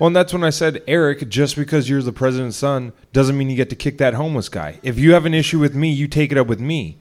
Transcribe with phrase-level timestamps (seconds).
[0.00, 3.50] Well, and that's when I said, Eric, just because you're the president's son doesn't mean
[3.50, 4.80] you get to kick that homeless guy.
[4.82, 6.96] If you have an issue with me, you take it up with me.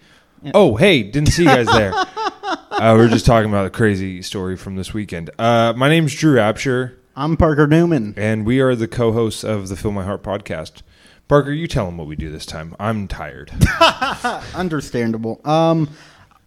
[0.53, 1.93] Oh, hey, didn't see you guys there.
[2.43, 5.29] uh, we are just talking about a crazy story from this weekend.
[5.39, 8.15] Uh, my name's Drew Absher, I'm Parker Newman.
[8.17, 10.81] and we are the co-hosts of the Phil My Heart podcast.
[11.29, 12.75] Parker, you tell them what we do this time.
[12.81, 13.51] I'm tired.
[14.55, 15.39] Understandable.
[15.45, 15.89] Um,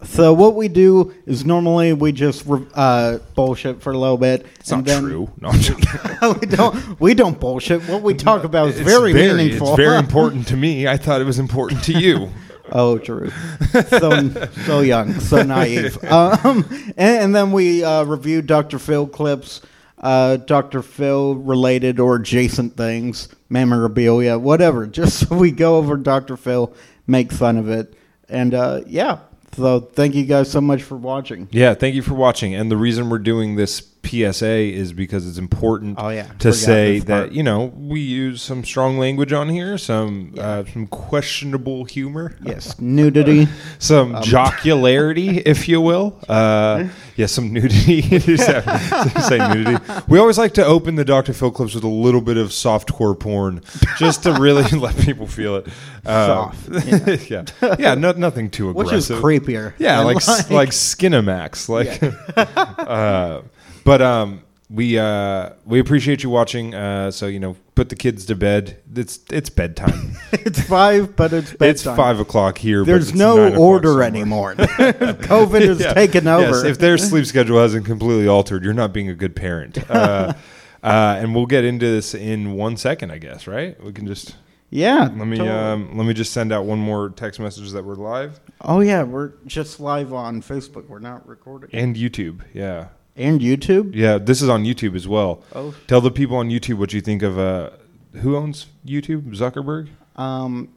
[0.05, 2.45] so what we do is normally we just
[2.75, 4.47] uh, bullshit for a little bit.
[4.61, 5.31] It's not true.
[5.41, 7.01] No, we don't.
[7.01, 7.83] We don't bullshit.
[7.89, 9.69] What we talk about is It's very, meaningful.
[9.69, 10.87] It's very important to me.
[10.87, 12.31] I thought it was important to you.
[12.75, 13.31] Oh, true.
[13.89, 14.31] So
[14.65, 16.03] so young, so naive.
[16.05, 16.65] Um,
[16.97, 18.79] and, and then we uh, review Dr.
[18.79, 19.61] Phil clips,
[19.99, 20.81] uh, Dr.
[20.81, 24.87] Phil related or adjacent things, memorabilia, whatever.
[24.87, 26.39] Just so we go over Dr.
[26.39, 26.73] Phil,
[27.07, 27.93] make fun of it,
[28.31, 29.19] and uh, yeah.
[29.55, 31.49] So thank you guys so much for watching.
[31.51, 32.55] Yeah, thank you for watching.
[32.55, 36.27] And the reason we're doing this PSA is because it's important Oh, yeah.
[36.41, 40.87] to say that you know we use some strong language on here, some uh, some
[40.89, 43.47] questionable humor, Yes, nudity.
[43.79, 46.19] some Um, jocularity, if you will.
[46.29, 48.03] Uh, yeah, some nudity.
[48.37, 49.77] say nudity.
[50.09, 51.33] We always like to open the Dr.
[51.33, 53.63] Phil clips with a little bit of softcore porn,
[53.99, 55.69] just to really let people feel it.
[56.05, 57.45] Uh, Soft, yeah,
[57.79, 59.23] yeah, no, nothing too aggressive.
[59.23, 59.75] Which is creepier.
[59.79, 62.03] Yeah, like like, like Skinamax, like.
[62.79, 63.43] uh,
[63.85, 66.75] but um, we uh, we appreciate you watching.
[66.75, 68.79] Uh, so you know, put the kids to bed.
[68.95, 70.17] It's it's bedtime.
[70.33, 71.69] it's five, but it's bedtime.
[71.71, 72.85] it's five o'clock here.
[72.85, 74.07] There's no order somewhere.
[74.07, 74.55] anymore.
[74.57, 75.93] COVID has Yeah.
[75.95, 76.43] taken over.
[76.49, 79.79] Yes, if their sleep schedule hasn't completely altered, you're not being a good parent.
[79.91, 80.33] Uh,
[80.83, 83.47] uh, and we'll get into this in one second, I guess.
[83.47, 83.83] Right?
[83.83, 84.37] We can just
[84.71, 85.11] yeah.
[85.15, 85.51] let me totally.
[85.51, 89.03] um, let me just send out one more text message that we're live Oh yeah,
[89.03, 90.89] we're just live on Facebook.
[90.89, 91.69] We're not recording.
[91.75, 92.41] and YouTube.
[92.55, 92.89] Yeah.
[93.17, 93.95] And YouTube.
[93.95, 95.43] Yeah, this is on YouTube as well.
[95.55, 95.75] Oh.
[95.87, 97.71] Tell the people on YouTube what you think of uh,
[98.15, 99.35] who owns YouTube?
[99.37, 99.89] Zuckerberg?
[100.17, 100.71] Um,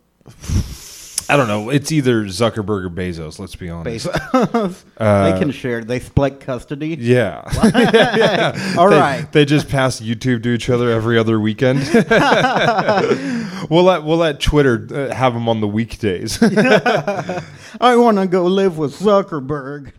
[1.27, 1.69] I don't know.
[1.69, 3.39] It's either Zuckerberg or Bezos.
[3.39, 4.07] Let's be honest.
[4.07, 4.83] Bezos.
[4.97, 5.83] Uh, they can share.
[5.83, 6.95] They split custody.
[6.97, 7.41] Yeah.
[8.77, 9.29] All they, right.
[9.31, 11.79] They just pass YouTube to each other every other weekend.
[13.69, 16.39] we'll let we'll let Twitter uh, have them on the weekdays.
[16.41, 19.91] I want to go live with Zuckerberg.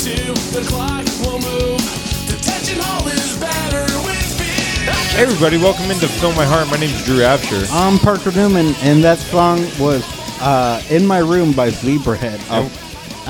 [0.00, 1.78] Two, the clock will move.
[2.26, 4.92] Detention hall is better with beer.
[5.14, 6.68] hey everybody, welcome into Phil My Heart.
[6.70, 7.68] My name's Drew Absher.
[7.70, 10.02] I'm Parker Newman, and that song was
[10.40, 12.70] uh, "In My Room" by Zebrahead, al-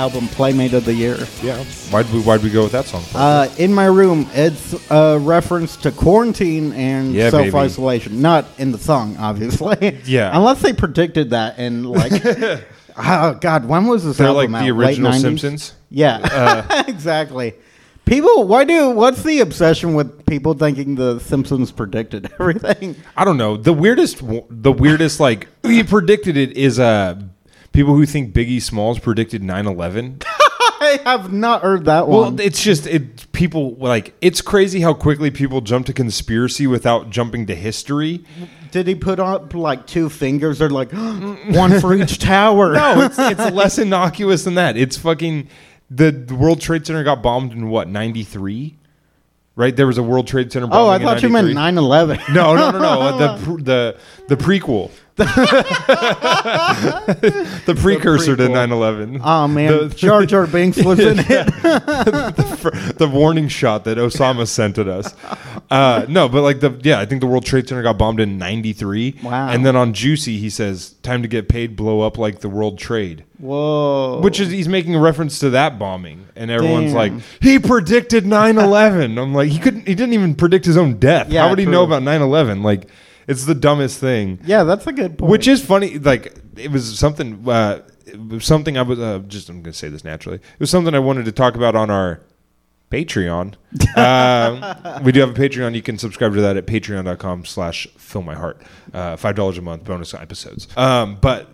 [0.01, 1.17] album Playmate of the Year.
[1.43, 1.63] yeah.
[1.91, 3.03] Why'd we why'd we go with that song?
[3.17, 8.23] Uh, in my room, it's a reference to quarantine and Yeah, self isolation.
[8.23, 9.99] Not in the song, obviously.
[10.05, 10.31] Yeah.
[10.37, 12.13] Unless they predicted that in like,
[12.97, 14.77] oh god, when was this They're like album the out?
[14.79, 15.21] Late original 90s?
[15.21, 15.75] Simpsons.
[15.91, 17.55] Yeah, exactly.
[18.05, 18.91] People, why do?
[18.91, 22.97] What's the obsession with people thinking the Simpsons predicted everything?
[23.17, 23.57] I don't know.
[23.57, 27.21] The weirdest, the weirdest, like he predicted it is uh
[27.73, 30.25] people who think Biggie Smalls predicted 9-11.
[30.83, 32.37] I have not heard that one.
[32.37, 33.31] Well, it's just it.
[33.33, 38.25] People like it's crazy how quickly people jump to conspiracy without jumping to history.
[38.71, 40.63] Did he put up like two fingers?
[40.63, 42.73] Or like one for each tower?
[42.73, 44.77] No, it's it's less innocuous than that.
[44.79, 45.49] It's fucking
[45.91, 48.77] the, the World Trade Center got bombed in what ninety three,
[49.57, 49.75] right?
[49.75, 50.69] There was a World Trade Center.
[50.71, 52.17] Oh, I bombing thought you meant 93.
[52.27, 52.35] 9-11.
[52.35, 53.19] No, no, no, no.
[53.57, 53.99] the the
[54.29, 54.91] the prequel.
[57.67, 59.21] the precursor to 9-11.
[59.23, 61.27] Oh man, The- Jar Jar Binks was in it.
[61.27, 65.15] the, the warning shot that Osama sent at us.
[65.71, 68.39] Uh, no, but like the yeah, I think the World Trade Center got bombed in
[68.39, 69.21] '93.
[69.23, 69.49] Wow.
[69.49, 72.79] And then on Juicy, he says, "Time to get paid, blow up like the World
[72.79, 74.21] Trade," Whoa.
[74.21, 76.97] which is he's making a reference to that bombing, and everyone's Damn.
[76.97, 81.29] like, "He predicted 9/11." I'm like, he couldn't, he didn't even predict his own death.
[81.31, 82.63] Yeah, How would he know about 9/11?
[82.65, 82.89] Like,
[83.31, 84.41] it's the dumbest thing.
[84.45, 85.31] yeah, that's a good point.
[85.31, 85.99] Which is funny.
[85.99, 87.49] Like it was something.
[87.49, 89.49] Uh, it was something I was uh, just.
[89.49, 90.37] I'm going to say this naturally.
[90.37, 92.21] It was something I wanted to talk about on our
[92.91, 93.55] Patreon.
[93.97, 95.75] um, we do have a Patreon.
[95.75, 98.61] You can subscribe to that at patreon.com/slash fill my heart.
[98.93, 100.67] Uh, Five dollars a month, bonus episodes.
[100.77, 101.49] Um, but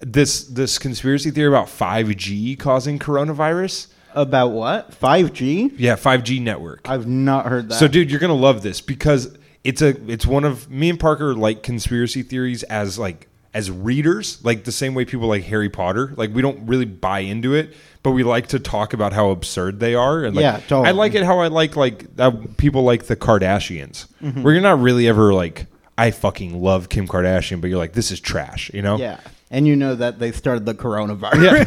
[0.00, 3.86] this this conspiracy theory about 5G causing coronavirus.
[4.14, 4.90] about what?
[5.00, 5.72] 5G?
[5.78, 6.88] Yeah, 5G network.
[6.88, 7.76] I've not heard that.
[7.76, 11.34] So, dude, you're gonna love this because it's a it's one of me and Parker
[11.34, 16.12] like conspiracy theories as like as readers, like the same way people like Harry Potter.
[16.16, 19.78] Like we don't really buy into it, but we like to talk about how absurd
[19.80, 20.24] they are.
[20.24, 20.88] And like, Yeah, totally.
[20.88, 24.42] I like it how I like like uh, people like the Kardashians, Mm-hmm.
[24.42, 28.10] where you're not really ever like I fucking love Kim Kardashian, but you're like this
[28.10, 28.96] is trash, you know?
[28.98, 29.20] yeah.
[29.52, 31.64] and you know that they started the coronavirus.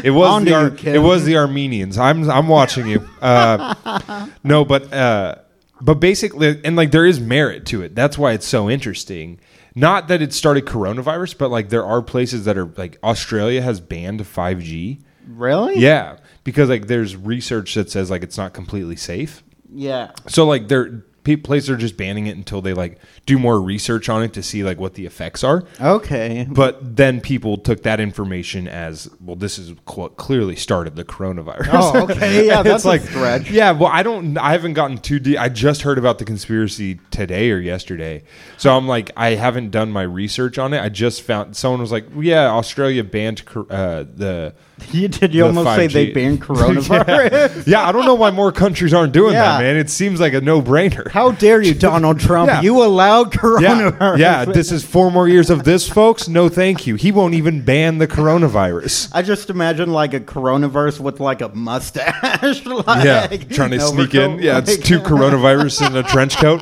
[0.04, 1.98] It was the Ar- it was the Armenians.
[1.98, 3.06] I'm I'm watching you.
[3.20, 5.34] Uh, no, but uh,
[5.80, 7.94] but basically, and like there is merit to it.
[7.94, 9.40] That's why it's so interesting.
[9.74, 13.80] Not that it started coronavirus, but like there are places that are like Australia has
[13.80, 15.00] banned 5G.
[15.26, 15.78] really?
[15.78, 19.42] Yeah, because like there's research that says like it's not completely safe.
[19.72, 20.12] Yeah.
[20.28, 24.22] So like they're places are just banning it until they like do more research on
[24.22, 25.64] it to see like what the effects are.
[25.80, 26.46] Okay.
[26.48, 29.36] But then people took that information as well.
[29.36, 31.68] This is what clearly started the coronavirus.
[31.72, 32.34] Oh, okay.
[32.44, 33.50] Yeah, that's a stretch.
[33.50, 34.36] Yeah, well, I don't.
[34.36, 35.38] I haven't gotten too deep.
[35.38, 38.24] I just heard about the conspiracy today or yesterday,
[38.58, 40.80] so I'm like, I haven't done my research on it.
[40.80, 44.54] I just found someone was like, yeah, Australia banned uh, the.
[44.92, 46.14] You did you the almost say they 5G.
[46.14, 46.40] banned
[46.88, 47.66] coronavirus?
[47.66, 49.42] Yeah, I don't know why more countries aren't doing Yeah.
[49.58, 49.76] that, man.
[49.76, 51.10] It seems like a no brainer.
[51.10, 52.48] How dare you, Donald Trump?
[52.48, 52.60] Yeah.
[52.60, 54.18] You allowed Yeah, coronavirus.
[54.18, 54.44] yeah.
[54.44, 56.28] This is four more years of this, folks.
[56.28, 56.94] No, thank you.
[56.96, 59.10] He won't even ban the coronavirus.
[59.12, 62.64] I just imagine like a coronavirus with like a mustache.
[62.66, 64.38] like, Yeah, trying to sneak in.
[64.40, 66.60] Yeah, it's two coronavirus in a trench coat.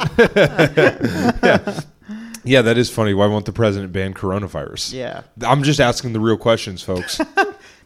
[1.43, 1.81] yeah.
[2.45, 3.15] yeah, that is funny.
[3.15, 4.93] Why won't the president ban coronavirus?
[4.95, 5.23] Yeah.
[5.43, 7.21] I'm just asking the real questions, folks.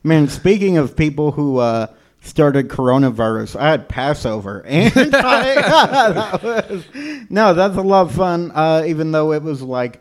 [0.03, 1.89] Man, speaking of people who uh,
[2.21, 5.55] started coronavirus, I had Passover, and I,
[6.13, 6.85] that was,
[7.31, 8.53] no, that's a lot of fun.
[8.55, 10.01] Uh, even though it was like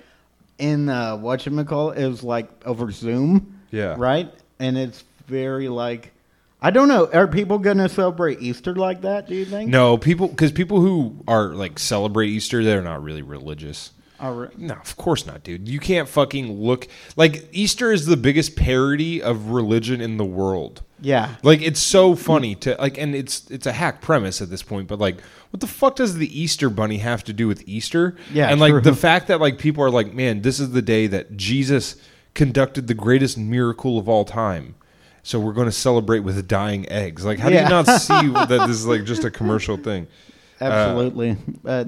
[0.58, 3.60] in uh, what you call it was like over Zoom.
[3.72, 3.96] Yeah.
[3.98, 6.12] Right, and it's very like.
[6.62, 7.08] I don't know.
[7.14, 9.28] Are people going to celebrate Easter like that?
[9.28, 9.70] Do you think?
[9.70, 13.92] no, people, because people who are like celebrate Easter, they're not really religious.
[14.22, 15.68] No, of course not, dude.
[15.68, 20.84] You can't fucking look like Easter is the biggest parody of religion in the world.
[21.02, 21.36] Yeah.
[21.44, 24.88] Like it's so funny to like, and it's it's a hack premise at this point.
[24.88, 28.16] But like, what the fuck does the Easter Bunny have to do with Easter?
[28.34, 28.82] Yeah, and like true.
[28.82, 31.98] the fact that like people are like, man, this is the day that Jesus
[32.34, 34.76] conducted the greatest miracle of all time.
[35.24, 37.26] So we're going to celebrate with dying eggs.
[37.26, 40.08] Like, how do you not see that this is like just a commercial thing?
[40.62, 41.38] Uh, Absolutely.
[41.64, 41.88] but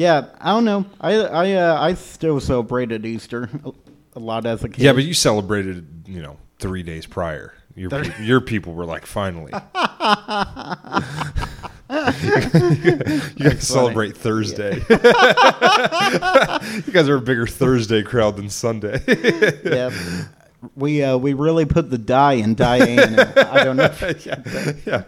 [0.00, 0.86] yeah, I don't know.
[0.98, 3.50] I I uh, I still celebrated Easter
[4.16, 4.82] a, lot as a kid.
[4.82, 7.52] Yeah, but you celebrated, you know, three days prior.
[7.74, 9.52] Your pe- your people were like, finally.
[9.52, 9.60] you
[13.44, 14.76] guys celebrate Thursday.
[14.90, 14.98] you
[16.92, 19.02] guys are a bigger Thursday crowd than Sunday.
[19.62, 19.90] yeah.
[20.76, 23.20] We uh, we really put the die in Diane.
[23.20, 23.94] I don't know.
[24.24, 25.02] yeah, yeah,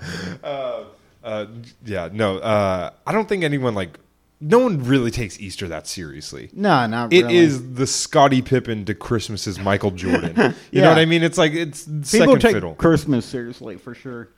[0.45, 0.85] uh,
[1.25, 1.47] uh,
[1.83, 2.11] yeah.
[2.13, 3.99] No, uh, I don't think anyone like.
[4.45, 6.51] No one really takes Easter that seriously.
[6.53, 7.37] No, not It really.
[7.37, 10.35] is the Scottie Pippen to Christmas's Michael Jordan.
[10.37, 10.83] You Yeah.
[10.83, 11.23] know what I mean?
[11.23, 12.75] It's like it's People second take fiddle.
[12.75, 14.29] Christmas seriously for sure.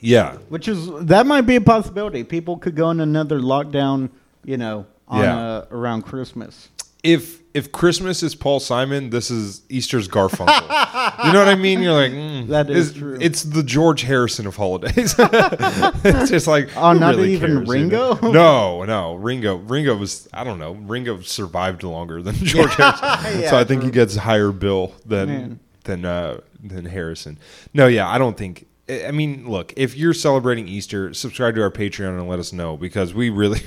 [0.00, 2.24] Yeah, Which is that might be a possibility.
[2.24, 4.08] People could go in another lockdown,
[4.44, 5.36] you know, on Yeah.
[5.38, 6.68] uh, around Christmas.
[7.02, 11.26] If if Christmas is Paul Simon, this is Easter's Garfunkel.
[11.26, 11.82] you know what I mean?
[11.82, 13.18] You're like, mm, That is it's, true.
[13.20, 15.14] It's the George Harrison of holidays.
[15.18, 18.14] it's just like, Oh, not really even cares, you know?
[18.14, 18.32] Ringo?
[18.32, 19.56] No, no, Ringo.
[19.56, 20.72] Ringo was I don't know.
[20.72, 24.94] Ringo survived longer than George Harrison, Yeah, so I think he gets a higher bill
[25.04, 25.60] than Man.
[25.84, 27.38] than uh, than Harrison.
[27.74, 28.66] No, yeah, I don't think.
[28.88, 32.76] I mean, look, if you're celebrating Easter, subscribe to our Patreon and let us know
[32.76, 33.60] because we really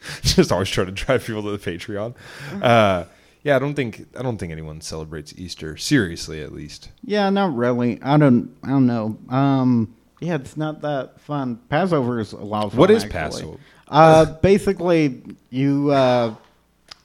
[0.22, 2.14] just always try to drive people to the Patreon.
[2.62, 3.04] Uh,
[3.42, 6.90] yeah, I don't think I don't think anyone celebrates Easter seriously, at least.
[7.04, 8.00] Yeah, not really.
[8.02, 8.54] I don't.
[8.62, 9.18] I don't know.
[9.28, 11.60] Um, yeah, it's not that fun.
[11.68, 12.80] Passover is a lot of fun.
[12.80, 13.18] What is actually.
[13.18, 13.58] Passover?
[13.88, 15.90] Uh, basically, you.
[15.90, 16.34] Uh,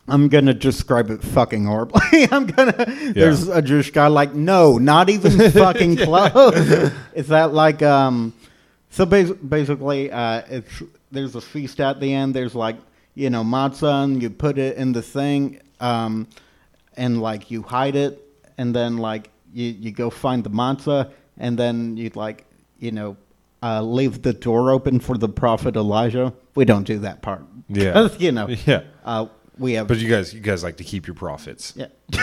[0.08, 2.02] I'm gonna describe it fucking horribly.
[2.32, 2.86] I'm gonna.
[3.14, 6.92] There's a Jewish guy like, no, not even fucking close.
[7.14, 8.34] is that like um?
[8.90, 12.34] So bas- basically, uh, it's there's a feast at the end.
[12.34, 12.78] There's like
[13.16, 16.28] you know matzah, and you put it in the thing, um,
[16.98, 18.20] and like you hide it,
[18.58, 22.46] and then like you you go find the matzah, and then you like
[22.80, 23.16] you know
[23.62, 26.34] uh, leave the door open for the prophet Elijah.
[26.56, 27.44] We don't do that part.
[27.70, 28.50] Yeah, you know.
[28.66, 28.82] Yeah.
[29.06, 29.88] Uh, we have.
[29.88, 31.74] But you guys, you guys like to keep your profits.
[31.76, 31.88] yeah.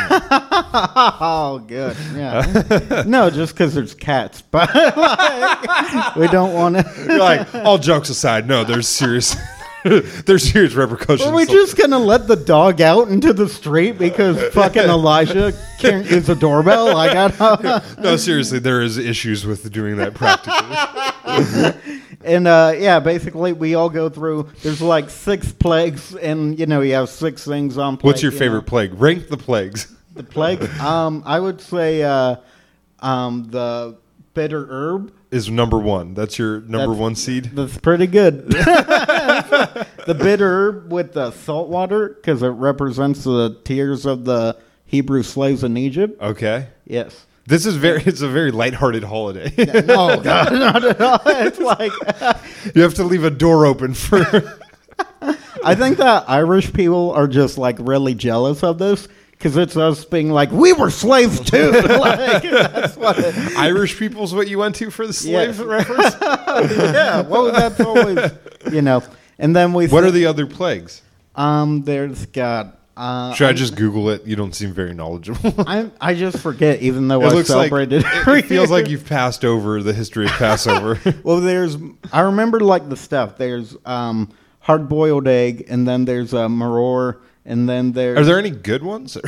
[1.21, 1.97] oh, good.
[2.15, 3.05] Yeah.
[3.07, 7.17] no, just because there's cats, but like, we don't want to.
[7.19, 9.37] Like, all jokes aside, no, there's serious,
[9.85, 11.29] there's serious repercussions.
[11.29, 16.11] Are we just gonna let the dog out into the street because fucking Elijah can't
[16.11, 16.97] use a doorbell?
[16.97, 17.99] I don't.
[17.99, 22.10] no, seriously, there is issues with doing that practically.
[22.23, 24.49] And uh, yeah, basically we all go through.
[24.63, 27.97] There's like six plagues, and you know you have six things on.
[27.97, 28.69] Plate, What's your you favorite know.
[28.69, 28.95] plague?
[29.01, 29.95] Rank the plagues.
[30.15, 30.63] The plague.
[30.81, 32.37] um, I would say uh,
[33.01, 33.97] um, the
[34.35, 35.13] bitter herb.
[35.31, 36.13] Is number one.
[36.15, 37.45] That's your number That's- one seed.
[37.55, 38.49] That's pretty good.
[38.51, 45.23] the bitter herb with the salt water because it represents the tears of the Hebrew
[45.23, 46.21] slaves in Egypt.
[46.21, 46.67] Okay.
[46.85, 47.27] Yes.
[47.51, 48.01] This is very.
[48.07, 49.53] It's a very lighthearted holiday.
[49.83, 51.21] No, God, not at all.
[51.27, 51.93] It's like
[52.77, 54.21] you have to leave a door open for.
[55.65, 60.05] I think that Irish people are just like really jealous of this because it's us
[60.05, 61.73] being like we were slaves too.
[61.73, 63.19] like, that's what.
[63.19, 65.61] It, Irish people's what you went to for the slave Yes.
[65.61, 66.15] reference.
[66.73, 67.23] yeah.
[67.23, 68.31] Well, that's always
[68.73, 69.03] you know.
[69.41, 69.89] And then we.
[69.89, 71.03] What are the other plagues?
[71.35, 71.83] Um.
[71.83, 72.75] There's God.
[73.01, 74.27] Uh, Should I just Google it?
[74.27, 75.55] You don't seem very knowledgeable.
[75.67, 78.05] I I just forget, even though it I looks like celebrated.
[78.07, 81.01] it, it feels like you've passed over the history of Passover.
[81.25, 81.77] Well, there's.
[82.13, 83.39] I remember like the stuff.
[83.39, 88.19] There's um hard boiled egg, and then there's a uh, maror, and then there's.
[88.19, 89.17] Are there any good ones?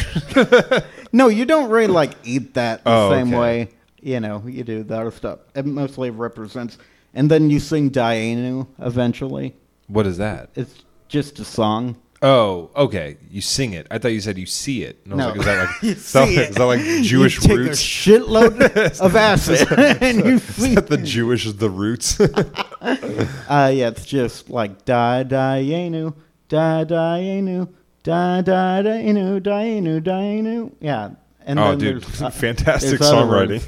[1.15, 3.39] No, you don't really like eat that the Oh, same okay.
[3.39, 3.69] way.
[4.01, 5.41] You know, you do the other stuff.
[5.55, 6.79] It mostly represents,
[7.15, 9.55] and then you sing Dayenu eventually.
[9.89, 10.49] what is that?
[10.55, 11.97] It's just a song.
[12.25, 13.17] Oh, okay.
[13.31, 13.89] You sing it.
[13.91, 15.01] I thought you said you see it.
[15.05, 15.29] And I was No.
[15.31, 16.81] like, is that like, is that, see is that like.
[17.03, 17.81] Jewish you take roots?
[17.81, 19.67] a shitload of acid,
[20.03, 22.21] and you Is that the Jewish is the roots?
[22.21, 26.15] Uh, yeah, it's just like da Dayenu,
[26.49, 27.69] da Dayenu,
[28.05, 30.73] da da Dayenu, Dayenu, Dayenu.
[30.81, 31.11] Yeah.
[31.45, 33.63] And oh, then dude, uh, fantastic songwriting.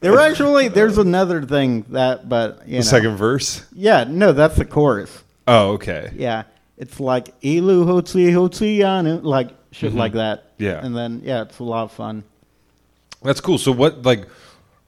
[0.00, 3.66] There actually there's another thing that, but you the know, second verse.
[3.74, 5.22] yeah, no, that's the chorus.
[5.46, 6.12] Oh, okay.
[6.16, 6.44] Yeah,
[6.78, 10.56] it's like ilu hotzi hotzianu, like shit like that.
[10.58, 10.64] Mm-hmm.
[10.64, 10.84] Yeah.
[10.84, 12.24] and then yeah, it's a lot of fun.
[13.22, 13.58] That's cool.
[13.58, 14.26] So what like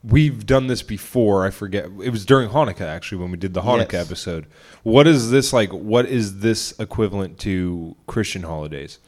[0.04, 1.86] we've done this before, I forget.
[2.02, 4.06] It was during Hanukkah actually when we did the Hanukkah Yes.
[4.06, 4.46] episode.
[4.82, 8.98] What is this like what is this equivalent to Christian holidays?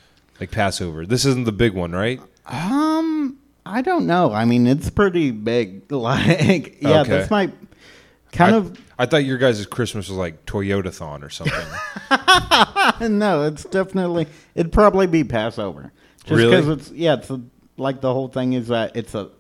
[0.40, 1.06] Like Passover.
[1.06, 2.20] This isn't the big one, right?
[2.46, 4.32] Um, I don't know.
[4.32, 5.82] I mean, it's pretty big.
[5.92, 7.10] Like, yeah, Okay.
[7.10, 7.52] this might
[8.32, 11.66] kind I, of I thought your guys' Christmas was like Toyotathon or something.
[13.18, 13.44] no.
[13.46, 15.92] It's definitely it'd probably be Passover.
[16.25, 16.50] Just Really?
[16.56, 17.40] because it's yeah, it's a,
[17.76, 19.30] like the whole thing is that it's a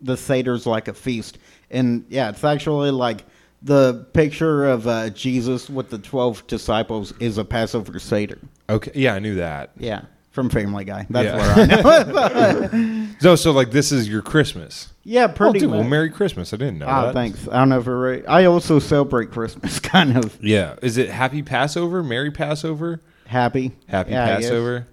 [0.00, 1.38] the seder's like a feast,
[1.70, 3.24] and yeah, it's actually like
[3.62, 8.38] the picture of uh, Jesus with the twelve disciples is a Passover seder.
[8.68, 8.90] okay.
[8.94, 9.70] Yeah, I knew that.
[9.78, 11.06] Yeah, from Family Guy.
[11.10, 11.82] That's Yeah.
[11.82, 12.68] where I know.
[13.22, 14.92] No, so like this is your Christmas.
[15.04, 15.84] yeah, Oh, pretty dude, well.
[15.84, 16.52] Merry Christmas.
[16.52, 17.14] I didn't know Ah, that.
[17.14, 17.46] thanks.
[17.48, 18.24] I don't know if we're right.
[18.28, 20.76] I also celebrate Christmas, kind of Yeah.
[20.82, 22.02] Is it Happy Passover?
[22.02, 23.00] Merry Passover?
[23.26, 23.72] happy.
[23.88, 24.86] Happy Yeah, Passover?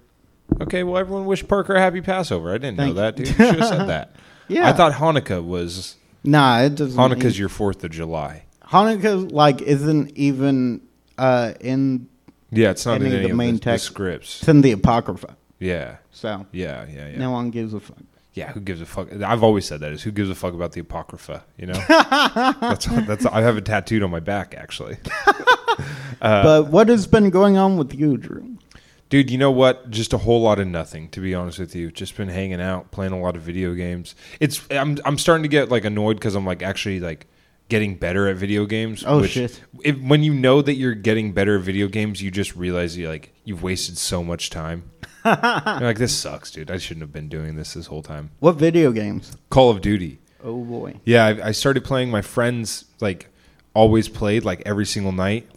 [0.62, 2.52] Okay, well, everyone wish Parker a happy Passover.
[2.54, 3.28] I didn't know that, dude.
[3.28, 4.16] You should have said that.
[4.48, 4.68] Yeah.
[4.70, 6.98] I thought Hanukkah was Nah, it doesn't.
[7.00, 8.46] Hanukkah's mean- your Fourth of July.
[8.68, 10.82] Hanukkah like isn't even
[11.18, 12.08] uh, in
[12.52, 13.86] Yeah, it's not Any in of any the of main the, the text.
[13.86, 14.40] scripts.
[14.40, 15.36] it's in the Apocrypha.
[15.60, 17.18] Yeah, So yeah, yeah, yeah.
[17.18, 17.98] no one gives a fuck.
[18.34, 19.12] Yeah, who gives a fuck?
[19.12, 21.44] I've always said that is who gives a fuck about the apocrypha.
[21.58, 23.26] You know, that's that's.
[23.26, 24.98] I have it tattooed on my back actually.
[26.22, 28.58] Uh, but what has been going on with you, Drew?
[29.10, 29.90] Dude, you know what?
[29.90, 31.92] Just a whole lot of nothing, to be honest with you.
[31.92, 34.16] Just been hanging out, playing a lot of video games.
[34.40, 37.28] It's I'm I'm starting to get like annoyed because I'm like actually like
[37.70, 39.04] getting better at video games.
[39.06, 39.62] Oh, shit.
[39.84, 43.08] If, when you know that you're getting better at video games, you just realize you
[43.08, 44.92] like you've wasted so much time.
[45.80, 46.72] You're like this sucks, dude.
[46.72, 48.32] I shouldn't have been doing this this whole time.
[48.40, 49.36] What video games?
[49.50, 50.20] Call of Duty.
[50.44, 50.96] Oh boy.
[51.06, 52.10] Yeah, I, I started playing.
[52.10, 53.30] My friends like
[53.74, 55.48] always played like every single night,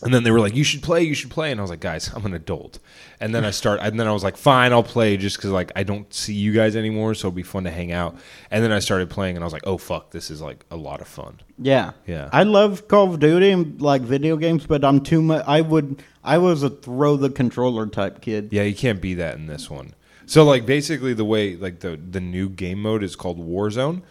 [0.00, 1.80] and then they were like, "You should play, you should play," and I was like,
[1.80, 2.78] "Guys, I'm an adult."
[3.20, 5.72] And then I start, and then I was like, "Fine, I'll play," just because like
[5.74, 8.16] I don't see you guys anymore, so it'll be fun to hang out.
[8.52, 10.76] And then I started playing, and I was like, "Oh fuck, this is like a
[10.76, 11.92] lot of fun." Yeah.
[12.06, 12.28] Yeah.
[12.32, 15.44] I love Call of Duty and like video games, but I'm too much.
[15.48, 16.00] I would.
[16.28, 18.50] I was a throw the controller type kid.
[18.52, 19.94] Yeah, you can't be that in this one.
[20.26, 24.02] So like basically the way like the the new game mode is called Warzone.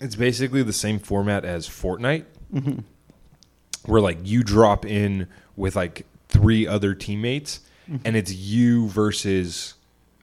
[0.00, 2.24] It's basically the same format as Fortnite.
[3.86, 7.60] Where like you drop in with like three other teammates
[8.04, 9.74] and it's you versus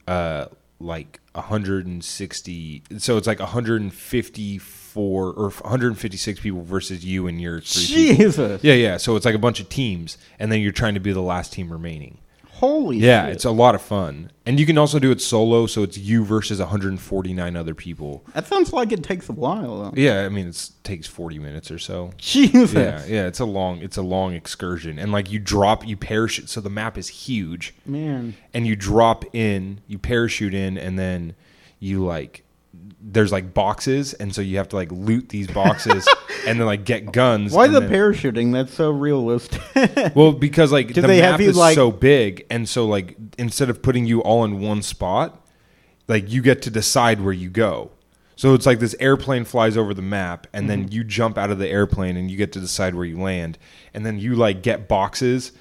[0.10, 0.48] uh
[0.80, 8.16] like 160 so it's like 154 or 156 people versus you and your three people.
[8.16, 8.64] Jesus.
[8.64, 8.98] Yeah, yeah.
[8.98, 11.54] So it's like a bunch of teams, and then you're trying to be the last
[11.54, 12.20] team remaining.
[12.60, 12.98] Holy.
[12.98, 13.06] Shit.
[13.06, 13.36] Yeah, shit.
[13.36, 15.66] it's a lot of fun, and you can also do it solo.
[15.66, 18.24] So it's you versus 149 other people.
[18.34, 19.94] That sounds like it takes a while though.
[19.96, 22.12] Yeah, I mean it takes 40 minutes or so.
[22.18, 22.74] Jesus.
[22.74, 23.28] Yeah, yeah.
[23.28, 26.50] It's a long, it's a long excursion, and like you drop, you parachute.
[26.50, 28.36] So the map is huge, Man.
[28.54, 31.36] and you drop in, you parachute in, and then
[31.80, 32.44] you like.
[33.02, 36.08] There's like boxes, and so you have to like loot these boxes,
[36.46, 37.54] and then like get guns.
[37.54, 38.52] Why the then- parachuting?
[38.52, 39.62] That's so realistic.
[40.16, 42.86] Well, because like Do the they map have you, is like- so big, and so
[42.86, 45.46] like instead of putting you all in one spot,
[46.10, 47.92] like you get to decide where you go.
[48.36, 50.94] So it's like this airplane flies over the map, and then Mm-hmm.
[50.94, 53.58] you jump out of the airplane, and you get to decide where you land,
[53.94, 55.52] and then you like get boxes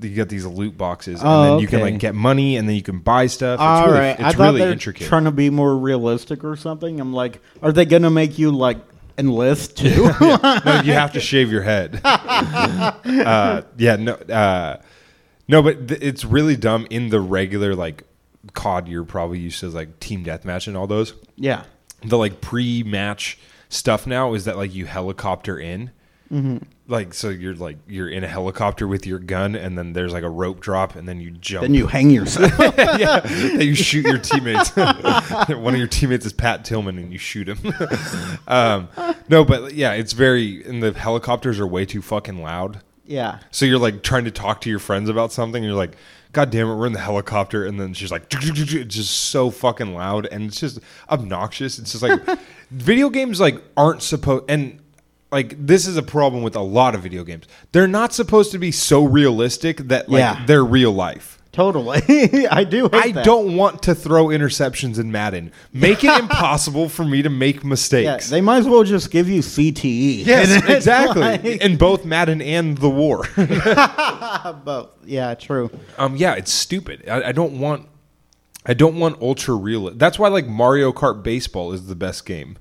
[0.00, 2.76] you get these loot boxes, Oh, and then you can like get money, and then
[2.76, 3.54] you can buy stuff.
[3.58, 5.06] It's All really, right, it's I thought really they're intricate.
[5.06, 7.00] trying to be more realistic or something.
[7.00, 8.78] I'm like, are they gonna make you like
[9.18, 10.04] enlist too?
[10.20, 12.00] no, you have to shave your head.
[12.04, 14.80] uh, yeah, no, uh,
[15.48, 18.04] no, but th- it's really dumb in the regular like
[18.54, 18.88] COD.
[18.88, 21.14] You're probably used to like team deathmatch and all those.
[21.36, 21.64] yeah.
[22.04, 23.38] The like pre-match
[23.68, 25.90] stuff now is that like you helicopter in.
[26.32, 26.58] Mm-hmm.
[26.90, 30.22] Like so, you're like you're in a helicopter with your gun, and then there's like
[30.22, 31.60] a rope drop, and then you jump.
[31.60, 32.50] Then you hang yourself.
[32.78, 34.74] yeah, then you shoot your teammates.
[34.76, 37.58] One of your teammates is Pat Tillman, and you shoot him.
[38.48, 38.88] um,
[39.28, 40.64] no, but yeah, it's very.
[40.64, 42.80] And the helicopters are way too fucking loud.
[43.04, 43.40] yeah.
[43.50, 45.62] So you're like trying to talk to your friends about something.
[45.62, 45.94] And you're like,
[46.32, 49.94] God damn it, we're in the helicopter, and then she's like, it's just so fucking
[49.94, 50.80] loud, and it's just
[51.10, 51.78] obnoxious.
[51.78, 52.18] It's just like
[52.70, 54.80] video games like aren't supposed and.
[55.30, 57.44] Like this is a problem with a lot of video games.
[57.72, 60.44] They're not supposed to be so realistic that like Yeah.
[60.46, 61.34] they're real life.
[61.52, 62.00] Totally.
[62.50, 62.84] I do.
[62.84, 63.24] Hate I that.
[63.24, 65.50] don't want to throw interceptions in Madden.
[65.72, 68.30] Make it impossible for me to make Yeah, mistakes.
[68.30, 70.24] they might as well just give you CTE.
[70.24, 71.20] yes, it's exactly.
[71.22, 73.24] like- in both Madden and the War.
[74.64, 74.90] both.
[75.04, 75.70] Yeah, true.
[75.98, 77.08] um, yeah, it's stupid.
[77.08, 77.86] I, I don't want.
[78.66, 79.90] I don't want ultra real.
[79.94, 82.58] That's why like Mario Kart Baseball is the best game.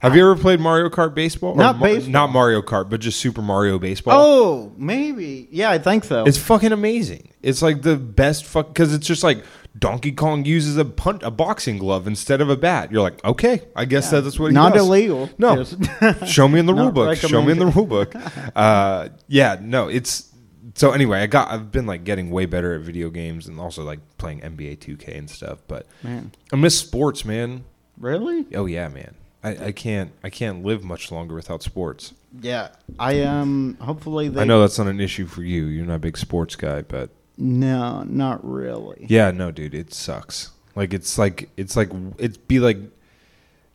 [0.00, 1.50] Have you ever played Mario Kart Baseball?
[1.52, 2.10] Or Not Ma- baseball.
[2.10, 4.14] Not Mario Kart, but just Super Mario Baseball.
[4.16, 5.46] Oh, maybe.
[5.50, 6.24] Yeah, I think so.
[6.24, 7.28] It's fucking amazing.
[7.42, 9.44] It's like the best fuck because it's just like
[9.78, 12.90] Donkey Kong uses a punt a boxing glove instead of a bat.
[12.90, 14.86] You're like, okay, I guess that's what he not does.
[14.86, 15.28] illegal.
[15.36, 15.78] No, Just-
[16.26, 17.16] show me in the rule Not book.
[17.18, 18.14] Show me in the rule book.
[18.56, 20.32] Uh, yeah, no, it's
[20.74, 21.20] so anyway.
[21.20, 24.40] I got I've been like getting way better at video games and also like playing
[24.40, 25.58] NBA 2K and stuff.
[25.68, 26.32] But Man.
[26.52, 27.64] I miss sports, man.
[27.98, 28.46] really?
[28.54, 29.14] Oh yeah, man.
[29.42, 32.12] I, I can't I can't live much longer without sports.
[32.40, 32.68] Yeah.
[32.98, 33.76] I um.
[33.80, 34.42] Hopefully they.
[34.42, 35.64] I know that's not an issue for you.
[35.64, 39.06] You're not a big sports guy, but No, not really.
[39.08, 40.50] Yeah, no, dude, it sucks.
[40.76, 42.78] Like it's like it's like it'd be like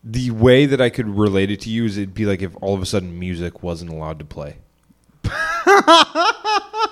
[0.04, 2.76] the way that I could relate it to you is it'd be like if all
[2.76, 4.58] of a sudden music wasn't allowed to play.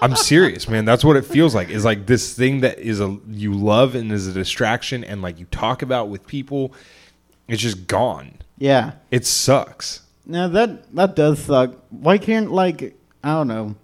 [0.01, 0.85] I'm serious, man.
[0.85, 1.69] That's what it feels like.
[1.69, 5.39] Is like this thing that is a you love and is a distraction and like
[5.39, 6.73] you talk about with people,
[7.47, 8.39] it's just gone.
[8.57, 8.93] Yeah.
[9.11, 10.01] It sucks.
[10.25, 11.75] Now that that does suck.
[11.89, 13.75] Why can't like I don't know.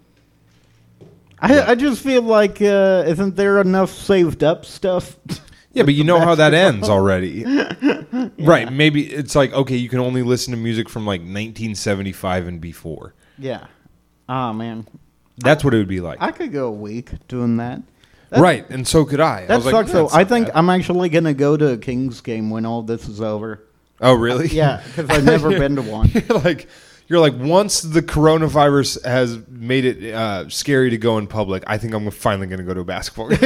[1.38, 5.16] I I just feel like uh, isn't there enough saved up stuff?
[5.72, 7.44] Yeah, but you know how that ends already.
[8.40, 8.72] Right.
[8.72, 13.14] Maybe it's like, okay, you can only listen to music from like 1975 and before.
[13.38, 13.66] yeah.
[14.28, 14.86] Ah man,
[15.38, 16.20] That's what it would be like.
[16.20, 17.82] I could go a week doing that.
[18.30, 19.42] That- right, and so could I.
[19.42, 20.08] I That like, sucks though.
[20.12, 23.20] I think bad." I'm actually gonna go to a Kings game when all this is
[23.20, 23.62] over.
[24.00, 24.48] Oh, really?
[24.48, 26.10] Yeah, because I've never been to one.
[26.28, 26.68] you're like,
[27.06, 31.76] you're like, once the coronavirus has made it uh, scary to go in public, I
[31.76, 33.38] think I'm finally going to go to a basketball game.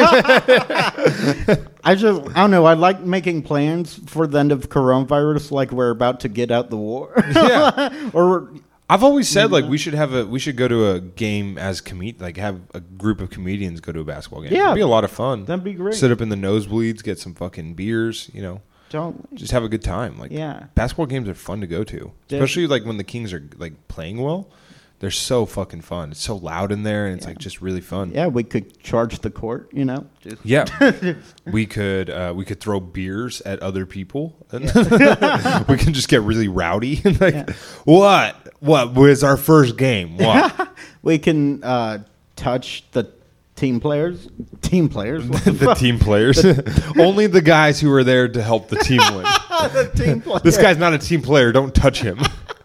[1.85, 2.64] I just I don't know.
[2.67, 6.71] I like making plans for the end of coronavirus, like we're about to get out
[6.71, 7.12] the war.
[7.35, 8.51] yeah, or
[8.88, 11.81] I've always said like we should have a we should go to a game as
[11.81, 14.53] comed like have a group of comedians go to a basketball game.
[14.53, 14.67] Yeah.
[14.67, 15.47] it'd be a lot of fun.
[15.47, 15.95] that'd be great.
[15.95, 19.68] Sit up in the nosebleeds, get some fucking beers, you know, Don't just have a
[19.68, 20.18] good time.
[20.18, 20.64] Like, Yeah.
[20.75, 24.20] basketball games are fun to go to, especially like when the Kings are like playing
[24.23, 24.49] well.
[25.01, 26.12] They're so fucking fun.
[26.12, 28.12] It's so loud in there, and it's like just really fun.
[28.14, 29.68] yeah, we could charge the court.
[29.73, 30.64] You know, just Yeah,
[31.44, 34.35] we could uh, we could throw beers at other people.
[34.53, 34.64] And
[35.68, 37.03] we can just get really rowdy.
[37.20, 37.51] like,
[37.85, 38.37] what?
[38.61, 40.16] What was our first game?
[40.16, 40.70] What?
[41.03, 41.99] we can uh,
[42.37, 43.12] touch the
[43.57, 44.29] team players.
[44.61, 45.25] Team players.
[45.45, 46.45] The, team players,
[46.99, 49.25] only the guys who are there to help the team win.
[49.73, 50.43] The team players.
[50.43, 51.53] this guy's not a team player.
[51.53, 52.19] Don't touch him.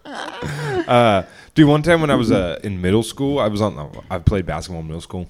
[0.04, 1.22] uh,
[1.54, 4.02] dude, one time when I was uh, in middle school, I was on.
[4.10, 5.28] I played basketball in middle school,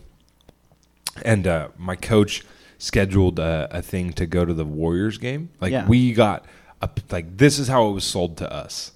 [1.25, 2.42] and uh, my coach
[2.79, 5.51] scheduled uh, a thing to go to the Warriors game.
[5.61, 5.87] Like Yeah.
[5.87, 6.44] we got
[6.81, 8.92] a, like this is how it was sold to us.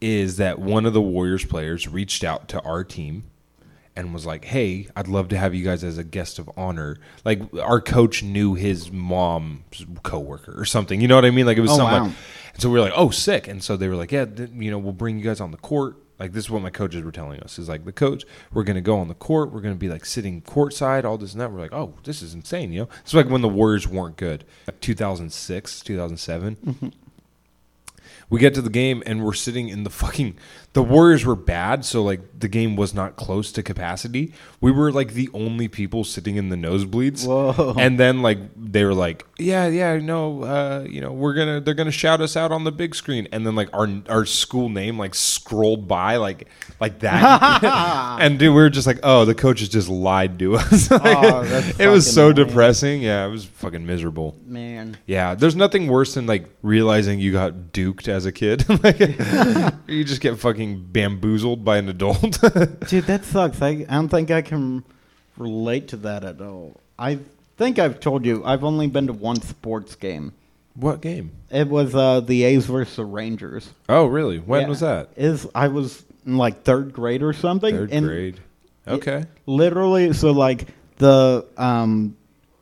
[0.00, 3.24] Is that one of the Warriors players reached out to our team
[3.96, 6.96] and was like, "Hey, I'd love to have you guys as a guest of honor."
[7.24, 11.00] Like our coach knew his mom's coworker or something.
[11.00, 11.46] You know what I mean?
[11.46, 12.00] Like it was Oh, something.
[12.02, 12.04] wow.
[12.08, 12.14] Like,
[12.54, 14.70] and so we were like, "Oh, sick!" And so they were like, "Yeah, th- you
[14.70, 17.10] know, we'll bring you guys on the court." Like this is what my coaches were
[17.10, 19.88] telling us is like the coach, we're gonna go on the court, we're gonna be
[19.88, 21.50] like sitting courtside, all this and that.
[21.50, 22.88] We're like, oh, this is insane, you know.
[23.00, 24.44] It's like when the Warriors weren't good,
[24.80, 26.56] 2006, 2007.
[26.56, 26.88] Mm-hmm.
[28.30, 30.36] We get to the game and we're sitting in the fucking.
[30.74, 34.34] The Warriors were bad, so like the game was not close to capacity.
[34.60, 37.26] We were like the only people sitting in the nosebleeds.
[37.26, 37.74] Whoa.
[37.78, 41.74] And then like they were like, yeah, yeah, no, uh, you know, we're gonna they're
[41.74, 44.98] gonna shout us out on the big screen, and then like our our school name
[44.98, 46.48] like scrolled by like
[46.80, 47.62] like that,
[48.20, 50.90] and dude, we were just like, oh, the coaches just lied to us.
[50.90, 52.48] Like, Oh, that's it was so annoying.
[52.48, 53.02] depressing.
[53.02, 54.36] Yeah, it was fucking miserable.
[54.44, 54.96] Man.
[55.06, 58.64] Yeah, there's nothing worse than like realizing you got duked as a kid.
[58.82, 58.98] like,
[59.88, 62.20] you just get fucking bamboozled by an adult.
[62.88, 63.60] Dude, that sucks.
[63.62, 64.84] I, I don't think I can
[65.36, 66.80] relate to that at all.
[66.98, 67.18] I
[67.56, 70.32] think I've told you I've only been to one sports game.
[70.74, 71.32] what game?
[71.50, 73.70] It was uh, the A's versus the Rangers.
[73.88, 74.38] Oh, really?
[74.38, 74.68] When Yeah.
[74.68, 75.10] was that?
[75.16, 77.74] Is I was in like third grade or something.
[77.74, 78.40] Third grade.
[78.86, 79.24] Okay.
[79.46, 80.66] Literally, so like
[80.98, 82.16] the um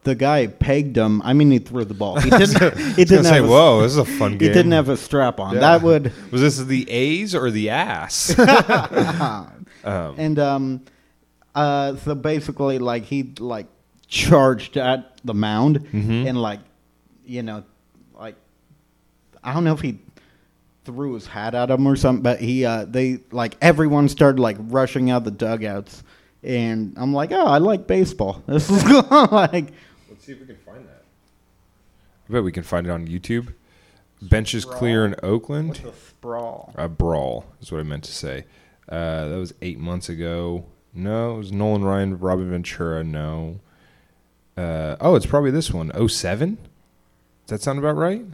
[0.05, 1.23] the guy pegged him.
[1.23, 2.19] I mean, he threw the ball.
[2.21, 2.59] He didn't.
[2.59, 4.73] he I was gonna didn't say, a- whoa, this is a fun game." He didn't
[4.73, 5.55] have a strap on.
[5.55, 5.61] Yeah.
[5.61, 6.13] That would.
[6.33, 8.35] Was this the A's or the ass?
[9.85, 10.83] And um,
[11.55, 13.67] uh, so basically, like he like
[14.07, 16.27] charged at the mound Mm-hmm.
[16.29, 16.61] and like,
[17.25, 17.65] you know,
[18.15, 18.37] like
[19.43, 19.99] I don't know if he
[20.85, 24.57] threw his hat at him or something, but he uh, they like everyone started like
[24.61, 26.03] rushing out the dugouts,
[26.45, 28.43] and I'm like, oh, I like baseball.
[28.47, 29.73] This is like,
[30.23, 31.03] see if we can find that.
[32.29, 33.55] I bet we can find it on YouTube.
[34.23, 35.77] Benches clear in Oakland.
[35.77, 36.73] the sprawl.
[36.77, 38.45] A brawl is what I meant to say.
[38.89, 40.67] Uh, that was eight months ago.
[40.95, 43.03] No, it was Nolan Ryan, Robin Ventura.
[43.03, 43.61] No.
[44.57, 45.91] Uh, oh, it's probably this one.
[46.09, 46.55] 07?
[46.55, 46.69] Does
[47.49, 48.25] that sound about right?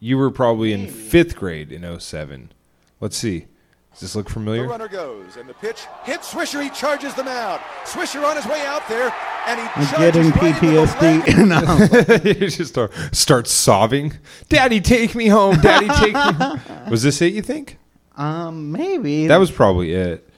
[0.00, 2.52] You were probably in fifth grade in 07.
[2.98, 3.46] Let's see.
[3.92, 4.62] Does this look familiar?
[4.62, 6.62] The runner goes, and the pitch hits Swisher.
[6.62, 7.60] He charges the mound.
[7.84, 9.14] Swisher on his way out there,
[9.46, 11.22] and he I'm charges getting right into the leg.
[11.22, 12.24] PTSD.
[12.24, 12.30] no.
[12.30, 14.14] you just start, start sobbing.
[14.48, 15.60] Daddy, take me home.
[15.60, 16.60] Daddy, take me home.
[16.90, 17.78] Was this it, you think?
[18.16, 20.28] um, maybe That was probably it.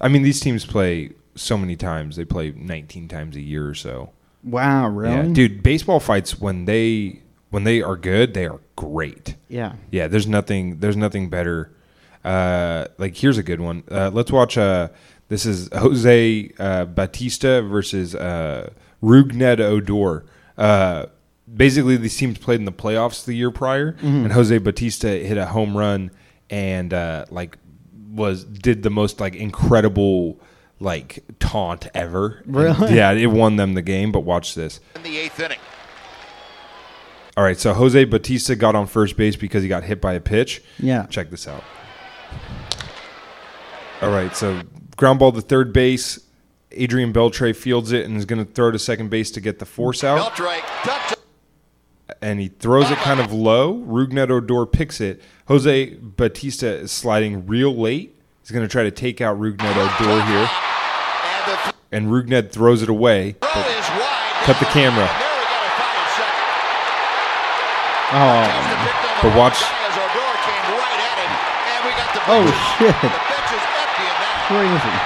[0.00, 2.16] I mean, these teams play so many times.
[2.16, 4.10] They play 19 times a year or so.
[4.42, 7.20] wow, really, Yeah, dude, baseball fights when they
[7.50, 9.34] when they are good, they are great.
[9.48, 9.74] Yeah.
[9.90, 11.72] Yeah, there's nothing there's nothing better.
[12.24, 13.82] Uh, like here's a good one.
[13.90, 14.58] Uh, let's watch.
[14.58, 14.88] Uh,
[15.28, 18.70] this is Jose uh, Bautista versus uh,
[19.02, 20.24] Rougned Odor.
[20.58, 21.06] Uh,
[21.52, 25.46] basically, these teams played in the playoffs the year prior, and Jose Bautista hit a
[25.46, 26.10] home run
[26.50, 27.56] and uh, like
[28.10, 30.40] was did the most like incredible
[30.80, 32.42] like taunt ever.
[32.44, 32.94] And, Really?
[32.96, 34.10] yeah, it won them the game.
[34.12, 34.80] But watch this.
[34.96, 35.58] in the eighth inning.
[37.36, 40.20] All right, so Jose Bautista got on first base because he got hit by a
[40.20, 40.62] pitch.
[40.78, 41.06] Yeah.
[41.06, 41.62] Check this out.
[44.02, 44.62] All right, so
[44.96, 46.18] ground ball to third base.
[46.72, 49.66] Adrian Beltre fields it and is going to throw to second base to get the
[49.66, 50.32] force out.
[50.36, 51.16] Beltre.
[52.22, 53.74] And he throws it kind of low.
[53.86, 55.20] Rougned Odor picks it.
[55.48, 58.14] Jose Bautista is sliding real late.
[58.42, 60.48] He's going to try to take out Rougned Odor here.
[60.48, 63.32] And the th- And Rougned throws it away.
[63.40, 64.42] throw is wide.
[64.44, 65.06] Cut the camera.
[65.08, 66.44] And there we got a five second.
[68.14, 71.32] Oh, He's the victim of But watch- play As Odor came right at him,
[71.66, 72.46] and we got the oh
[72.78, 74.39] shit, The bench is empty in that.
[74.50, 74.96] Crazy.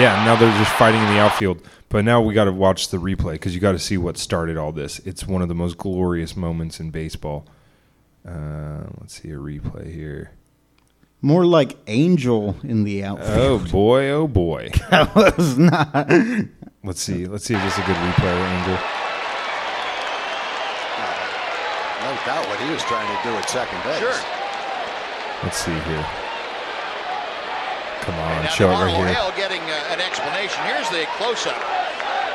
[0.00, 1.60] Yeah, now they're just fighting in the outfield.
[1.90, 4.56] But now we got to watch the replay because you got to see what started
[4.56, 5.00] all this.
[5.00, 7.44] It's one of the most glorious moments in baseball.
[8.26, 10.30] Uh, let's see a replay here.
[11.20, 13.68] More like Angel in the outfield.
[13.68, 14.70] Oh boy, oh boy.
[14.90, 16.08] That was not.
[16.82, 17.26] Let's see.
[17.26, 18.78] Let's see if this is a good replay, Angel.
[22.00, 23.98] No doubt what he was trying to do at second base.
[23.98, 24.18] Sure.
[25.44, 26.21] Let's see here.
[28.42, 29.32] Come on, Now show it right Marvel here.
[29.36, 30.62] Getting uh, an explanation.
[30.64, 31.56] Here's the close-up.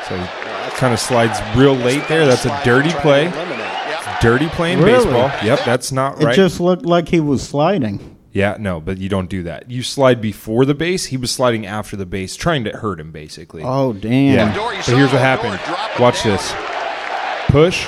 [0.08, 2.26] So he kind of slides real late there.
[2.26, 3.24] That's a dirty play.
[3.24, 4.20] Yep.
[4.20, 5.04] Dirty play in Really?
[5.04, 5.30] baseball.
[5.44, 6.32] Yep, that's not right.
[6.32, 8.16] It just looked like he was sliding.
[8.32, 9.70] Yeah, no, but you don't do that.
[9.70, 11.06] You slide before the base.
[11.06, 13.62] He was sliding after the base, trying to hurt him, basically.
[13.64, 14.34] Oh damn!
[14.34, 14.54] yeah.
[14.54, 15.58] But here's what happened.
[16.00, 16.52] Watch this.
[17.48, 17.86] Push.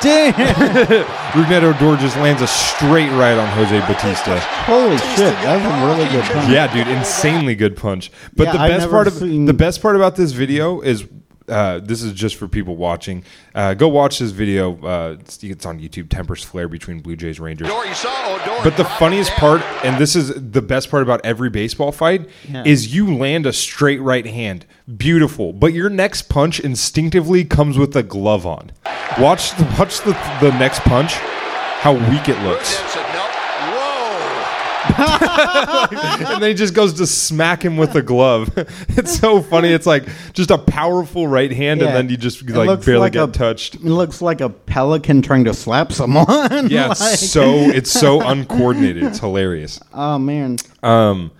[0.00, 0.32] Damn!
[1.32, 4.38] Rougned Odor just lands a straight right on Jose Bautista.
[4.40, 5.34] Holy shit!
[5.44, 6.50] That was a really good punch.
[6.50, 8.10] Yeah, dude, insanely good punch.
[8.34, 11.04] But Yeah, the best part of seen- the best part about this video is
[11.50, 13.24] uh, this is just for people watching.
[13.54, 14.80] Uh, go watch this video.
[14.84, 16.08] Uh, it's, it's on YouTube.
[16.08, 17.68] Tempers flare between Blue Jays Rangers.
[17.68, 21.20] Odor, you saw Odor But the funniest part, and this is the best part about
[21.24, 22.62] every baseball fight, Yeah.
[22.64, 24.64] is you land a straight right hand.
[24.96, 25.52] Beautiful.
[25.52, 28.72] But your next punch instinctively comes with a glove on.
[29.18, 32.78] Watch the, watch the, the next punch, how weak it looks.
[32.78, 33.26] Rudin said, no.
[33.74, 34.69] Whoa.
[34.98, 38.50] and then he just goes to smack him with the glove.
[38.88, 39.68] it's so funny.
[39.68, 41.88] It's like just a powerful right hand, Yeah.
[41.88, 43.74] and then you just It like barely like get a- touched.
[43.76, 46.68] It looks like a pelican trying to slap someone.
[46.68, 49.02] Yeah, Like- it's so it's so uncoordinated.
[49.04, 49.80] It's hilarious.
[49.92, 50.56] oh man.
[50.82, 51.30] Um,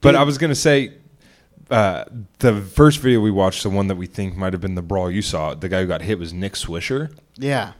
[0.00, 0.92] but I was gonna say,
[1.70, 2.04] uh,
[2.38, 5.10] the first video we watched, the one that we think might have been the brawl
[5.10, 7.72] you saw, the guy who got hit was Nick Swisher, Yeah.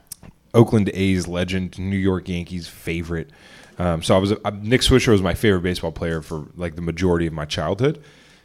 [0.54, 3.31] Oakland A's legend, New York Yankees favorite.
[3.78, 6.82] Um, so I was uh, Nick Swisher was my favorite baseball player for like the
[6.82, 8.02] majority of my childhood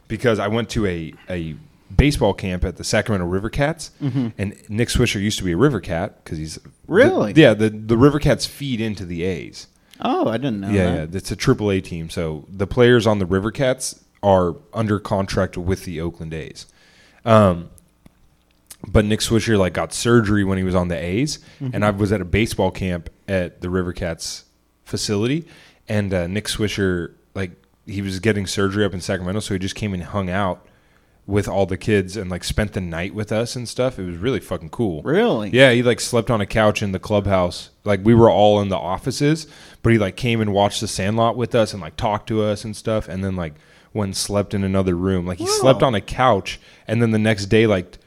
[0.08, 1.56] because I went to a a
[1.94, 5.80] baseball camp at the Sacramento River Cats, and Nick Swisher used to be a River
[5.80, 7.32] Cat because he's Really?
[7.32, 9.66] the- yeah the the River Cats feed into the A's.
[10.00, 10.70] Oh, I didn't know.
[10.70, 11.10] Yeah, that.
[11.12, 12.10] yeah, it's a triple A team.
[12.10, 16.66] So the players on the River Cats are under contract with the Oakland A's.
[17.24, 17.70] Um,
[18.86, 22.12] but Nick Swisher like got surgery when he was on the A's, and I was
[22.12, 24.44] at a baseball camp at the River Cats
[24.84, 25.46] facility,
[25.88, 27.52] and uh, Nick Swisher like
[27.86, 30.66] he was getting surgery up in Sacramento, so he just came and hung out
[31.26, 33.98] with all the kids and like spent the night with us and stuff.
[33.98, 35.02] It was really fucking cool.
[35.02, 35.50] Really?
[35.50, 37.70] Yeah, he like slept on a couch in the clubhouse.
[37.84, 39.46] Like we were all in the offices,
[39.82, 42.64] but he like came and watched the Sandlot with us and like talked to us
[42.64, 43.08] and stuff.
[43.08, 43.54] And then like
[43.92, 45.26] went and slept in another room.
[45.26, 47.98] Like he slept on a couch, and then the next day like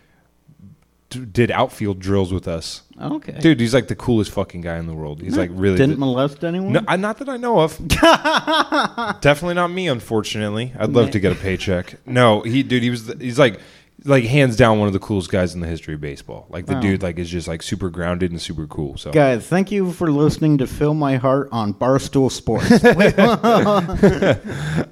[1.10, 2.84] did outfield drills with us.
[3.00, 3.38] Okay.
[3.40, 5.22] Dude, he's like the coolest fucking guy in the world.
[5.22, 5.78] He's like really.
[5.78, 6.74] Didn't molest anyone?
[6.74, 7.78] no, I, not that I know of.
[9.22, 10.74] Definitely not me, unfortunately.
[10.78, 11.96] I'd love to get a paycheck.
[12.06, 13.06] No, he, dude, he was.
[13.06, 13.60] the- He's like,
[14.06, 16.46] like hands down one of the coolest guys in the history of baseball.
[16.50, 16.82] Like the Wow.
[16.82, 18.98] dude, like is just like super grounded and super cool.
[18.98, 22.84] So Guys, thank you for listening to Phil My Heart on Barstool Sports.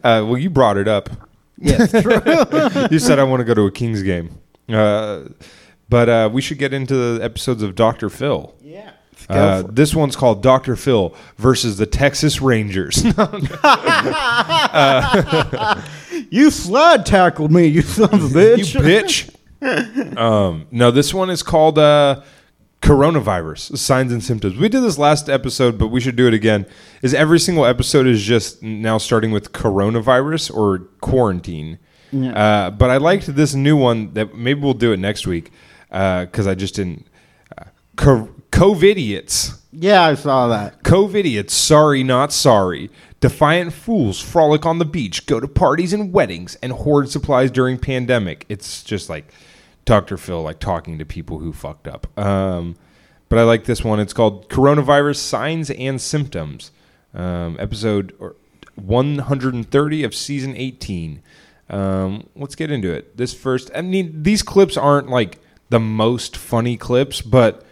[0.04, 1.10] Uh, well, you brought it up.
[1.58, 2.21] yes, true.
[2.91, 4.38] You said I want to go to a Kings game.
[4.69, 5.21] Uh,
[5.89, 8.10] but uh, we should get into the episodes of Dr.
[8.10, 8.54] Phil.
[8.62, 8.91] yeah.
[9.28, 10.76] Uh, this one's called Dr.
[10.76, 13.04] Phil versus the Texas Rangers.
[16.30, 19.32] you slide tackled me, you son of a you bitch.
[19.62, 20.17] bitch.
[20.17, 22.21] um, no, this one is called uh,
[22.82, 24.58] coronavirus signs and symptoms.
[24.58, 26.67] We did this last episode, but we should do it again.
[27.02, 31.80] Is every single episode is just now starting with coronavirus or quarantine?
[32.13, 35.52] Uh, but I liked this new one that maybe we'll do it next week
[35.96, 37.08] because I just didn't.
[37.58, 39.60] Uh, co- COVIDiots.
[39.72, 40.84] Yeah, I saw that.
[40.84, 42.90] COVIDiots, sorry, not sorry.
[43.20, 47.78] Defiant fools frolic on the beach, go to parties and weddings, and hoard supplies during
[47.78, 48.46] pandemic.
[48.48, 49.34] It's just like
[49.84, 50.18] Dr.
[50.18, 52.08] Phil, like talking to people who fucked up.
[52.18, 52.76] Um,
[53.28, 54.00] but I like this one.
[54.00, 56.72] It's called Coronavirus Signs and Symptoms,
[57.14, 58.14] um, episode
[58.76, 61.22] 130 of season 18.
[61.70, 63.18] Um, let's get into it.
[63.18, 65.40] This first, I mean, these clips aren't like
[65.76, 67.66] the most funny clips, but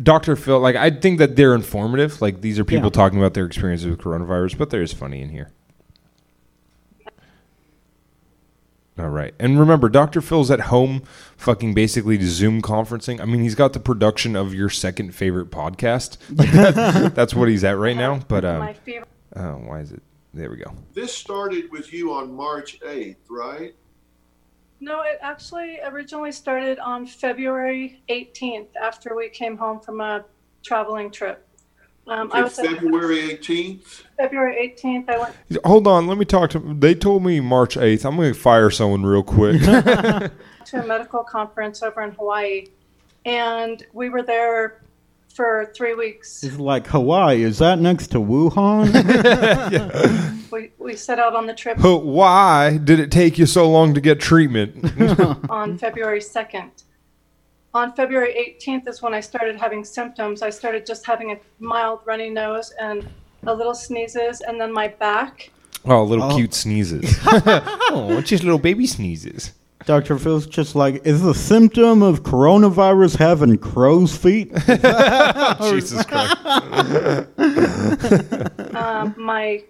[0.00, 0.36] Dr.
[0.36, 2.22] Phil, like I think that they're informative.
[2.22, 2.90] Like these are people Yeah.
[2.90, 5.50] talking about their experiences with coronavirus, but there is funny in here.
[8.96, 9.34] All right.
[9.40, 10.20] And remember, Dr.
[10.20, 11.02] Phil's at home
[11.36, 13.20] fucking basically Zoom conferencing.
[13.20, 16.18] I mean, he's got the production of your second favorite podcast.
[16.36, 18.20] Like, that- that's what he's at right now.
[18.28, 18.76] But um my
[19.34, 20.02] oh, why is it?
[20.32, 20.72] There we go.
[20.94, 23.74] This started with you on March 8th, right?
[24.80, 30.24] No, it actually originally started on February 18th after we came home from a
[30.62, 31.46] traveling trip.
[32.06, 34.02] Um, I was at February 18th.
[34.18, 35.08] February 18th.
[35.08, 35.34] I went
[35.64, 38.04] Hold on, let me talk to They told me March 8th.
[38.04, 39.60] I'm going to fire someone real quick.
[39.62, 40.30] to
[40.82, 42.66] a medical conference over in Hawaii,
[43.24, 44.82] and we were there
[45.34, 46.42] for three weeks.
[46.44, 47.42] It's like Hawaii.
[47.42, 48.90] Is that next to Wuhan?
[50.54, 53.92] We we set out on the trip but why did it take you so long
[53.94, 54.84] to get treatment?
[55.50, 56.70] on February 2nd.
[57.72, 60.42] On February 18th is when I started having symptoms.
[60.42, 63.04] I started just having a mild runny nose and
[63.48, 65.50] a little sneezes, and then my back.
[65.86, 66.36] oh, little oh.
[66.36, 67.18] cute sneezes.
[67.24, 69.50] oh, just little baby sneezes.
[69.86, 70.18] Dr.
[70.18, 74.50] Phil's just like, is the symptom of coronavirus having crow's feet?
[75.70, 76.36] Jesus Christ.
[78.74, 79.62] Um, my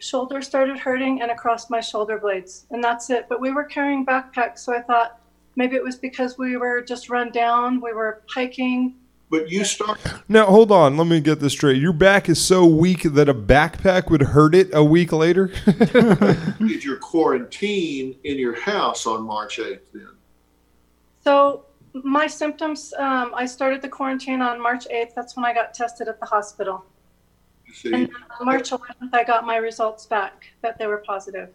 [0.00, 3.26] shoulder started hurting and across my shoulder blades, and that's it.
[3.28, 5.18] But we were carrying backpacks, so I thought
[5.56, 7.80] maybe it was because we were just run down.
[7.80, 8.96] We were hiking.
[9.30, 10.96] But you started Now, hold on.
[10.96, 11.80] Let me get this straight.
[11.80, 15.52] Your back is so weak that a backpack would hurt it a week later?
[15.66, 20.08] Did your quarantine in your house on March 8th then.
[21.22, 22.92] So my symptoms.
[22.98, 25.14] Um, I started the quarantine on March 8th.
[25.14, 26.84] That's when I got tested at the hospital.
[27.66, 27.92] You see?
[27.92, 31.50] And on March 11th, I got my results back that they were positive.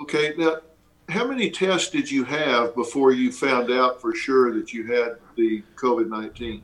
[0.00, 0.58] Okay, now,
[1.08, 5.16] how many tests did you have before you found out for sure that you had
[5.36, 6.62] the COVID 19?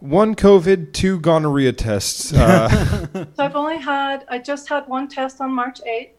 [0.00, 2.32] One COVID, two gonorrhea tests.
[2.32, 6.12] Uh, So I've only had, I just had one test on March 8th.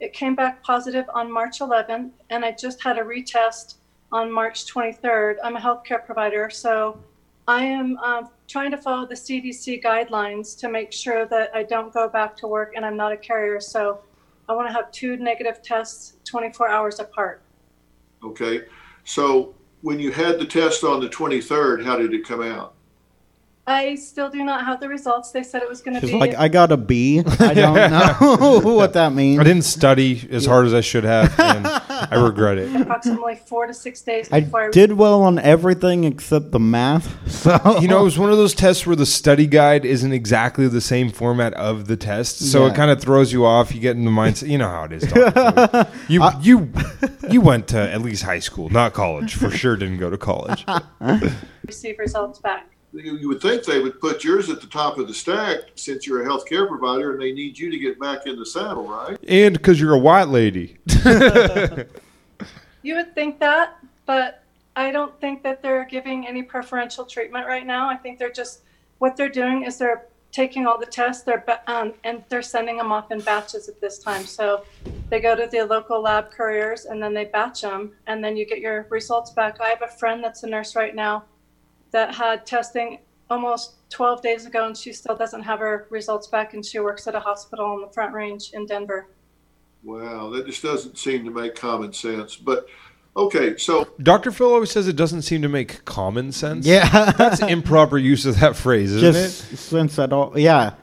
[0.00, 3.76] It came back positive on March 11th, and I just had a retest
[4.10, 5.36] on March 23rd.
[5.44, 6.98] I'm a healthcare provider, so
[7.46, 11.92] I am um, trying to follow the CDC guidelines to make sure that I don't
[11.92, 13.60] go back to work and I'm not a carrier.
[13.60, 14.00] So
[14.48, 17.42] I want to have two negative tests 24 hours apart.
[18.24, 18.62] Okay.
[19.04, 22.74] So when you had the test on the 23rd, how did it come out?
[23.70, 25.30] I still do not have the results.
[25.30, 26.14] They said it was going to be.
[26.14, 27.20] like, I got a B.
[27.38, 29.38] I don't know what that means.
[29.38, 32.74] I didn't study as hard as I should have, and I regret it.
[32.80, 37.08] approximately four to six days I before I, did well on everything except the math.
[37.40, 40.68] So You know, it was one of those tests where the study guide isn't exactly
[40.68, 42.72] the same format of the test, so Yeah.
[42.72, 43.74] it kind of throws you off.
[43.74, 44.48] You get in the mindset.
[44.48, 45.02] You know how it is.
[45.04, 45.30] Dr.
[45.30, 45.86] Phil.
[46.08, 46.72] You you
[47.30, 49.34] you went to at least high school, not college.
[49.34, 50.66] For sure, didn't go to college.
[51.66, 52.66] receive results back.
[52.92, 56.06] You, you would think they would put yours at the top of the stack since
[56.06, 59.16] you're a healthcare provider and they need you to get back in the saddle, right?
[59.28, 60.78] And because you're a white lady.
[62.82, 63.76] You would think that,
[64.06, 64.42] but
[64.76, 67.88] I don't think that they're giving any preferential treatment right now.
[67.88, 68.62] I think they're just
[68.98, 72.92] what they're doing is they're taking all the tests, they're um, and they're sending them
[72.92, 74.24] off in batches at this time.
[74.24, 74.64] So
[75.08, 78.46] they go to the local lab couriers and then they batch them, and then you
[78.46, 79.60] get your results back.
[79.60, 81.24] I have a friend that's a nurse right now
[81.90, 82.98] that had testing
[83.28, 87.06] almost 12 days ago, and she still doesn't have her results back, and she works
[87.06, 89.08] at a hospital on the Front Range in Denver.
[89.82, 92.36] Wow, that just doesn't seem to make common sense.
[92.36, 92.66] But
[93.16, 94.30] okay, so Dr.
[94.30, 96.66] Phil always says it doesn't seem to make common sense.
[96.66, 100.74] yeah, That's improper use of that phrase, isn't just since that all yeah,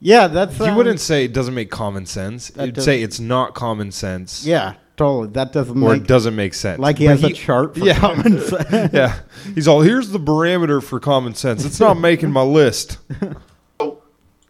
[0.00, 0.26] yeah.
[0.26, 0.58] That's?
[0.58, 2.52] You um, wouldn't say it doesn't make common sense.
[2.58, 4.44] You'd say it's not common sense.
[4.44, 5.28] Yeah, totally.
[5.32, 6.78] That doesn't Or make it doesn't make sense.
[6.78, 7.98] like he But has a chart for yeah.
[7.98, 8.92] common sense.
[8.92, 9.20] yeah.
[9.54, 11.64] He's all, here's the parameter for common sense.
[11.64, 12.98] It's not making my list.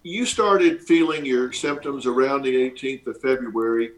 [0.02, 3.92] you started feeling your symptoms around the 18th of February.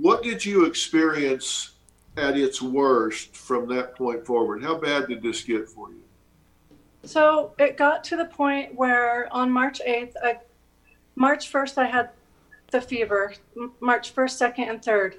[0.00, 1.72] What did you experience
[2.16, 4.62] at its worst from that point forward?
[4.62, 6.02] How bad did this get for you?
[7.04, 10.38] So it got to the point where on March 8th, I,
[11.14, 12.10] March 1st, I had
[12.70, 13.34] the fever,
[13.80, 15.14] March 1st, 2nd, and 3rd.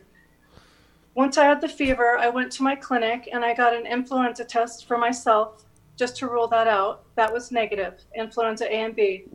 [1.20, 4.46] Once I had the fever, I went to my clinic and I got an influenza
[4.46, 5.66] test for myself
[5.98, 7.04] just to rule that out.
[7.16, 9.26] That was negative, influenza A and B.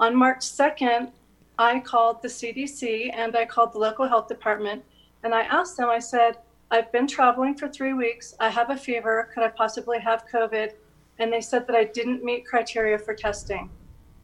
[0.00, 1.12] On March 2nd,
[1.58, 4.82] I called the CDC and I called the local health department
[5.22, 6.38] and I asked them, I said,
[6.70, 8.34] I've been traveling for three weeks.
[8.40, 9.28] I have a fever.
[9.34, 10.72] Could I possibly have COVID?
[11.18, 13.68] and they said that I didn't meet criteria for testing.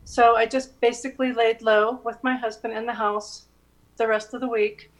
[0.04, 3.44] So I just basically laid low with my husband in the house
[3.98, 4.90] the rest of the week.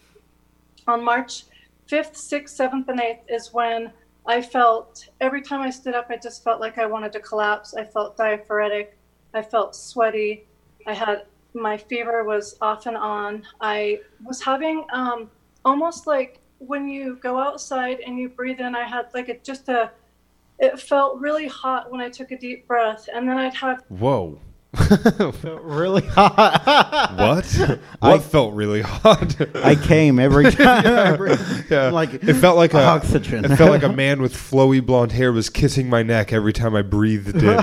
[0.87, 1.44] On March
[1.90, 3.92] 5th, 6th, 7th, and 8th is when
[4.26, 7.74] I felt every time I stood up, I just felt like I wanted to collapse.
[7.74, 8.96] I felt diaphoretic.
[9.35, 10.46] I felt sweaty.
[10.87, 13.42] I had my fever was off and on.
[13.61, 15.31] I was having um,
[15.64, 19.68] almost like when you go outside and you breathe in, I had like a, just
[19.68, 19.90] a
[20.59, 24.38] it felt really hot when I took a deep breath, and then I'd have Whoa.
[24.72, 27.14] Really hot.
[27.16, 27.78] What?
[28.00, 29.37] what felt really hot?
[29.56, 30.87] I came every time.
[30.87, 31.35] every-
[31.70, 31.90] yeah.
[31.90, 33.44] like it felt like a oxygen.
[33.44, 36.74] It felt like a man with flowy blonde hair was kissing my neck every time
[36.76, 37.56] I breathed in.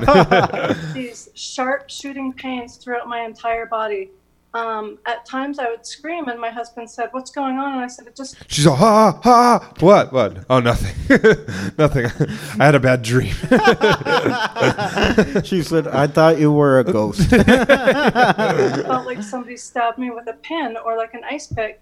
[0.94, 4.10] these sharp shooting pains throughout my entire body.
[4.58, 7.88] Um, at times, I would scream, and my husband said, "What's going on?" And I
[7.88, 9.60] said, "It just She's all ha ha.
[9.60, 9.74] ha.
[9.82, 10.12] What?
[10.12, 10.46] What?
[10.50, 10.96] Oh, nothing.
[11.78, 12.08] nothing.
[12.60, 13.34] I had a bad dream.
[15.44, 20.34] she said, "I thought you were a ghost." felt like somebody stabbed me with a
[20.34, 21.80] pin or like an ice pick."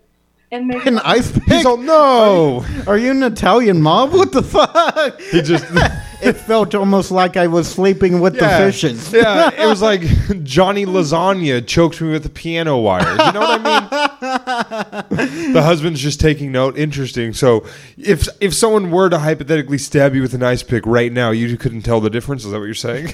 [0.51, 1.43] And maybe An ice pick?
[1.43, 2.65] He's all no.
[2.87, 4.13] Are you an Italian mob?
[4.13, 5.19] What the fuck?
[5.19, 5.65] He just
[6.21, 9.13] It felt almost like I was sleeping with yeah, the fishes.
[9.13, 9.51] yeah.
[9.51, 10.01] It was like
[10.43, 13.19] Johnny Lasagna choked me with the piano wires.
[13.19, 15.53] You know what I mean?
[15.53, 16.77] the husband's just taking note.
[16.77, 17.33] Interesting.
[17.33, 17.65] So
[17.97, 21.57] if if someone were to hypothetically stab you with an ice pick right now, you
[21.57, 22.45] couldn't tell the difference.
[22.45, 23.11] Is that what you're saying?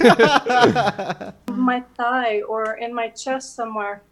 [1.54, 4.02] my thigh or in my chest somewhere.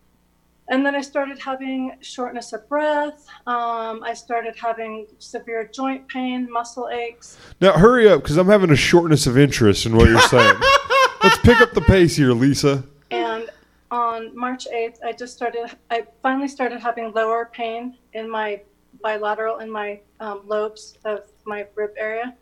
[0.71, 3.27] And then I started having shortness of breath.
[3.49, 7.37] Um, I started having severe joint pain, muscle aches.
[7.61, 10.61] now hurry up, because I'm having a shortness of interest in what you're saying.
[11.25, 12.85] Let's pick up the pace here, Lisa.
[13.11, 13.51] And
[13.91, 18.63] on March 8th, I just started, I finally started having lower pain in my
[19.03, 22.37] bilateral, in my um, lobes of my rib area.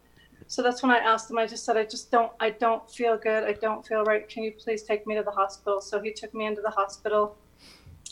[0.48, 3.16] So that's when I asked him, I just said, I just don't, I don't feel
[3.16, 3.44] good.
[3.44, 4.28] I don't feel right.
[4.28, 5.80] Can you please take me to the hospital?
[5.80, 7.36] So he took me into the hospital.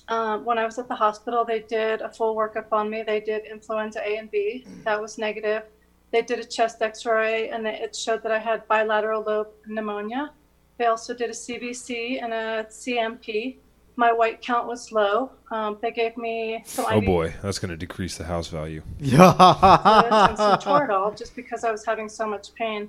[0.09, 3.03] Um, when I was at the hospital, they did a full workup on me.
[3.03, 4.65] They did influenza A and B.
[4.85, 5.65] That was negative.
[6.13, 9.49] They did a chest x ray and they, it showed that I had bilateral lobe
[9.67, 10.31] pneumonia.
[10.79, 13.57] They also did a CBC and a CMP.
[13.97, 15.33] My white count was low.
[15.51, 18.83] Um, they gave me some Oh IV boy, that's going to decrease the house value.
[18.99, 22.89] fluids and some Toradol just because I was having so much pain.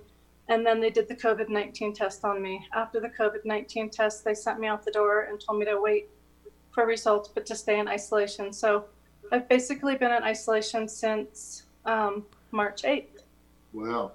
[0.49, 2.65] And then they did the COVID 19 test on me.
[2.73, 5.81] After the COVID 19 test, they sent me out the door and told me to
[5.81, 6.09] wait
[6.77, 8.53] for results, but to stay in isolation.
[8.53, 8.85] So
[9.31, 13.23] I've basically been in isolation since um, March 8th.
[13.73, 14.11] Wow.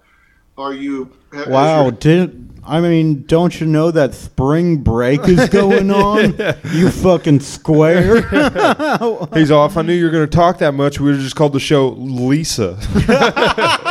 [0.57, 1.11] Are you?
[1.49, 3.25] Wow, your- did I mean?
[3.27, 6.37] Don't you know that spring break is going on?
[6.73, 8.21] You fucking square.
[9.35, 9.77] He's off.
[9.77, 11.01] I knew you were going to talk that much.
[11.01, 12.79] We would have just called the show Lisa.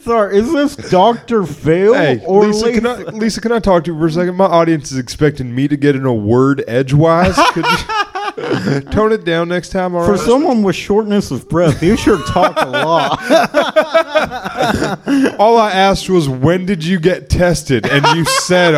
[0.00, 3.10] Sorry, is this Doctor Phil hey, or Lisa, can I, Lisa?
[3.12, 4.36] Lisa, can I talk to you for a second?
[4.36, 7.36] My audience is expecting me to get in a word edgewise.
[7.52, 9.94] Could you tone it down next time?
[9.94, 10.20] All For right?
[10.20, 13.20] someone with shortness of breath, you sure talk a lot.
[15.38, 17.86] All I asked was, when did you get tested?
[17.86, 18.74] And you said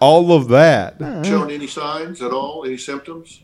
[0.00, 0.96] all of that.
[1.24, 2.64] shown any signs at all?
[2.64, 3.42] Any symptoms?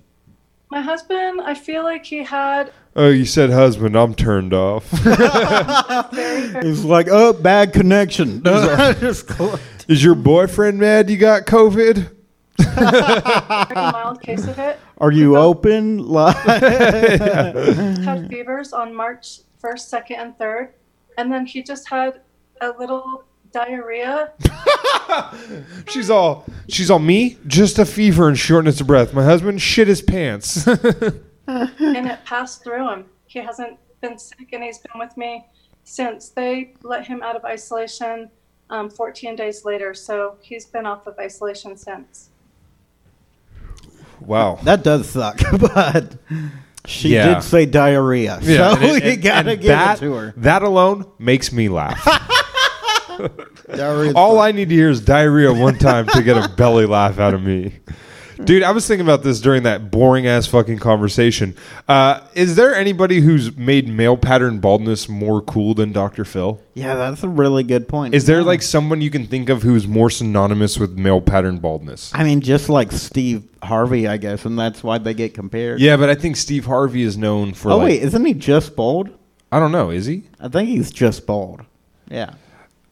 [0.70, 3.94] My husband, I feel like he had Oh, you said husband.
[3.94, 4.90] I'm turned off.
[4.90, 8.42] very, very He's like, oh, bad connection.
[8.44, 12.11] Is your boyfriend mad you got COVID?
[13.76, 14.80] mild case of it.
[14.99, 15.99] Are you open?
[15.99, 20.70] Like, had fevers on March 1st, 2nd, and 3rd.
[21.18, 22.20] And then he just had
[22.61, 23.22] a little
[23.53, 24.32] diarrhea.
[25.86, 29.14] She's all she's all me, just a fever and shortness of breath.
[29.14, 30.66] My husband shit his pants.
[31.49, 33.07] And it passed through him.
[33.26, 35.44] He hasn't been sick, and he's been with me
[35.84, 38.30] since they let him out of isolation
[38.70, 39.94] um, 14 days later.
[39.94, 42.28] So he's been off of isolation since.
[44.20, 44.59] wow.
[44.64, 46.16] that does suck, but
[46.86, 47.34] she Yeah.
[47.34, 48.38] did say diarrhea.
[48.42, 50.34] Yeah, so and it- you and- gotta and give that, it to her.
[50.36, 52.05] That alone makes me laugh.
[53.68, 57.18] Diarrhea's All I need to hear is diarrhea one time to get a belly laugh
[57.18, 57.74] out of me.
[58.45, 61.57] Dude, I was thinking about this during that boring ass fucking conversation.
[61.89, 66.24] Uh, is there anybody who's made male pattern baldness more cool than Dr.
[66.24, 66.61] Phil?
[66.74, 68.14] Yeah, that's a really good point.
[68.14, 72.12] Is there like someone you can think of who's more synonymous with male pattern baldness?
[72.14, 75.80] I mean, just like Steve Harvey, I guess, and that's why they get compared.
[75.80, 77.72] Yeah, but I think Steve Harvey is known for.
[77.72, 79.11] Oh like, wait, isn't he just bald?
[79.51, 79.91] I don't know.
[79.91, 80.24] Is he?
[80.39, 81.62] I think he's just bald.
[82.09, 82.34] Yeah.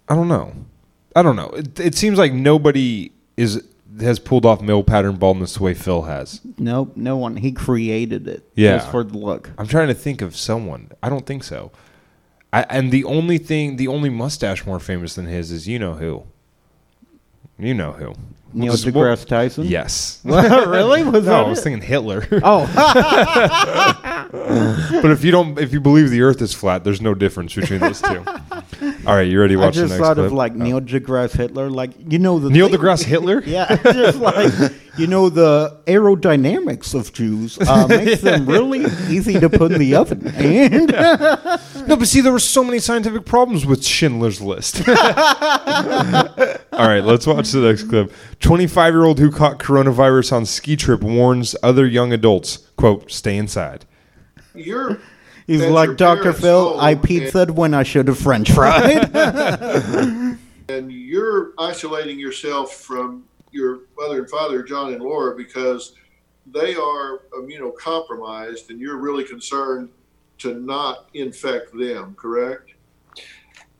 [0.09, 0.53] I don't know.
[1.15, 1.49] I don't know.
[1.51, 3.63] It, it seems like nobody is
[4.01, 6.41] has pulled off male pattern baldness the way Phil has.
[6.59, 7.37] Nope, no one.
[7.37, 8.49] He created it.
[8.55, 8.79] Yeah.
[8.79, 9.51] Just for the look.
[9.59, 10.91] I'm trying to think of someone.
[11.03, 11.71] I don't think so.
[12.53, 15.95] I, and the only thing, the only mustache more famous than his is you know
[15.95, 16.25] who.
[17.59, 18.15] You know who.
[18.53, 19.65] Neil just- deGrasse Tyson?
[19.67, 20.21] Yes.
[20.25, 21.03] really?
[21.05, 21.63] Was no, I was it?
[21.63, 22.27] thinking Hitler.
[22.43, 22.67] Oh,
[25.03, 27.81] but if you don't, if you believe the Earth is flat, there's no difference between
[27.81, 28.25] those two.
[29.07, 30.27] All right, you ready to I watch the just next thought clip?
[30.27, 30.57] of like Oh.
[30.57, 33.43] Neil deGrasse Hitler, like you know the Neil thing- deGrasse Hitler.
[33.47, 34.53] Yeah, just like
[34.99, 39.95] you know the aerodynamics of Jews uh, makes them really easy to put in the
[39.95, 40.89] oven, and
[41.89, 44.83] No, but see, there were so many scientific problems with Schindler's List.
[44.89, 44.95] All
[46.89, 48.13] right, let's watch the next clip.
[48.41, 53.37] 25 year old who caught coronavirus on ski trip warns other young adults, quote, stay
[53.37, 53.85] inside.
[54.55, 54.99] You're
[55.47, 56.79] he's As like Doctor Phil.
[56.81, 59.15] I and- pizzaed when I should have French fried.
[60.69, 65.95] and you're isolating yourself from your mother and father, John and Laura, because
[66.53, 69.89] they are immunocompromised, and you're really concerned
[70.39, 72.15] to not infect them.
[72.15, 72.73] Correct?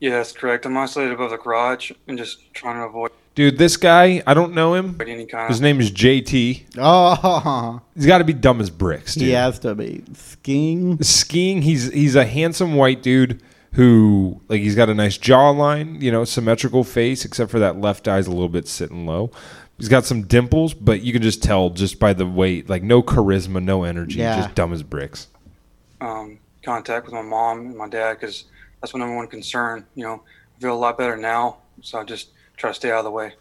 [0.01, 0.67] Yeah, that's correct.
[0.67, 4.55] I'm isolated above the garage and just trying to avoid Dude, this guy, I don't
[4.55, 4.97] know him.
[5.01, 5.63] any kind His of.
[5.63, 6.65] name is JT.
[6.79, 9.25] oh, He's got to be dumb as bricks, dude.
[9.25, 11.01] he has to be skiing.
[11.03, 13.41] skiing he's he's a handsome white dude
[13.75, 18.09] who like he's got a nice jawline you know symmetrical face except for that left
[18.09, 19.31] eye's a little bit sitting low
[19.77, 23.03] he's got some dimples but you can just tell just by the weight like no
[23.03, 24.37] charisma no energy Yeah.
[24.41, 25.27] just dumb as bricks
[26.01, 28.45] um, contact with my mom and my dad because
[28.81, 29.85] that's my number one concern.
[29.95, 30.23] You know,
[30.57, 33.11] I feel a lot better now, so I just try to stay out of the
[33.11, 33.35] way.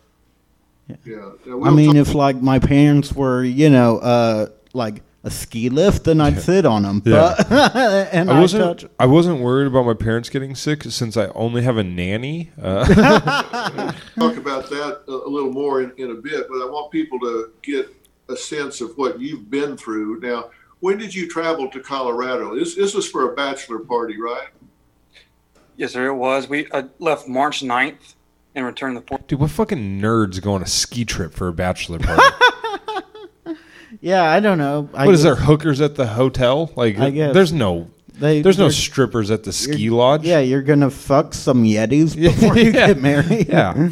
[1.04, 1.32] Yeah.
[1.46, 5.70] Now, I mean, talk- if like my parents were, you know, uh, like a ski
[5.70, 7.00] lift, then I'd sit on them.
[7.00, 7.52] But
[8.14, 8.80] and I I wasn't.
[8.82, 8.92] touch.
[9.00, 12.52] I wasn't worried about my parents getting sick since I only have a nanny.
[12.62, 12.86] Uh,
[14.20, 17.20] talk about that a, a little more in, in a bit, but I want people
[17.22, 17.90] to get
[18.30, 20.20] a sense of what you've been through.
[20.20, 20.52] Now,
[20.82, 22.56] when did you travel to Colorado?
[22.56, 24.50] This, this was for a bachelor party, right?
[25.78, 26.06] Yes, sir.
[26.08, 26.48] It was.
[26.48, 28.14] We I left March 9th
[28.56, 29.28] and returned the 4th.
[29.28, 32.24] dude, what fucking nerds go on a ski trip for a bachelor party?
[34.02, 34.90] Yeah, I don't know.
[34.94, 36.72] I what is there hookers at the hotel?
[36.76, 37.34] Like, I guess.
[37.34, 37.90] there's no.
[38.14, 40.24] They, There's no strippers at the ski lodge.
[40.26, 42.88] Yeah, you're gonna fuck some Yetis before you Yeah.
[42.88, 43.48] get married.
[43.50, 43.90] Yeah.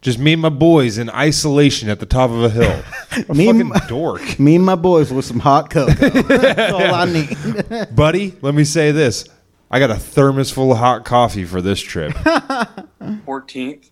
[0.00, 2.82] Just me and my boys in isolation at the top of a hill.
[3.28, 4.38] A Me and fucking my- dork.
[4.40, 5.92] Me and my boys with some hot cocoa.
[6.22, 7.94] That's all I need.
[7.94, 9.26] Buddy, let me say this.
[9.70, 12.12] I got a thermos full of hot coffee for this trip.
[12.12, 13.90] 14th,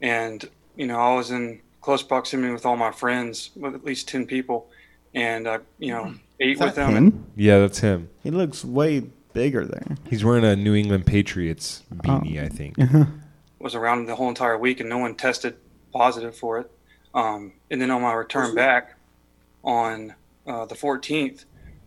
[0.00, 4.08] and you know I was in close proximity with all my friends, with at least
[4.08, 4.68] 10 people,
[5.14, 6.96] and I you know ate with them.
[6.96, 7.26] And him?
[7.36, 8.08] yeah, that's him.
[8.22, 9.00] He looks way
[9.32, 9.96] bigger there.
[10.08, 12.76] He's wearing a New England Patriots beanie, I think.
[13.58, 15.56] was around the whole entire week, and no one tested
[15.92, 16.70] positive for it.
[17.14, 18.94] Um, and then on my return back
[19.62, 20.14] on
[20.46, 21.44] uh, the 14th,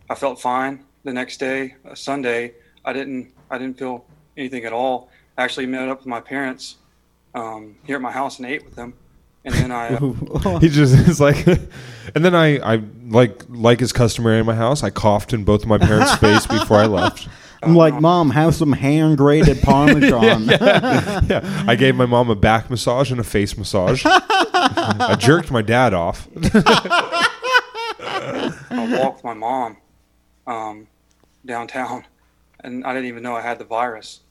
[0.09, 0.85] I felt fine.
[1.03, 2.53] The next day, uh, Sunday,
[2.85, 4.05] I didn't I didn't feel
[4.37, 5.09] anything at all.
[5.37, 6.77] I actually met up with my parents
[7.33, 8.93] um, here at my house and ate with them.
[9.45, 13.91] And then I uh, He just is like, and then I, I like like is
[13.91, 14.83] customary in my house.
[14.83, 17.27] I coughed in both of my parents' face before I left.
[17.61, 20.47] I'm like, Mom, have some hand grated Parmesan.
[20.47, 24.03] Yeah, I gave my mom a back massage and a face massage.
[24.05, 26.27] I jerked my dad off.
[28.69, 29.77] I walked my mom
[30.45, 30.87] um,
[31.45, 32.05] downtown,
[32.59, 34.22] and I didn't even know I had the virus.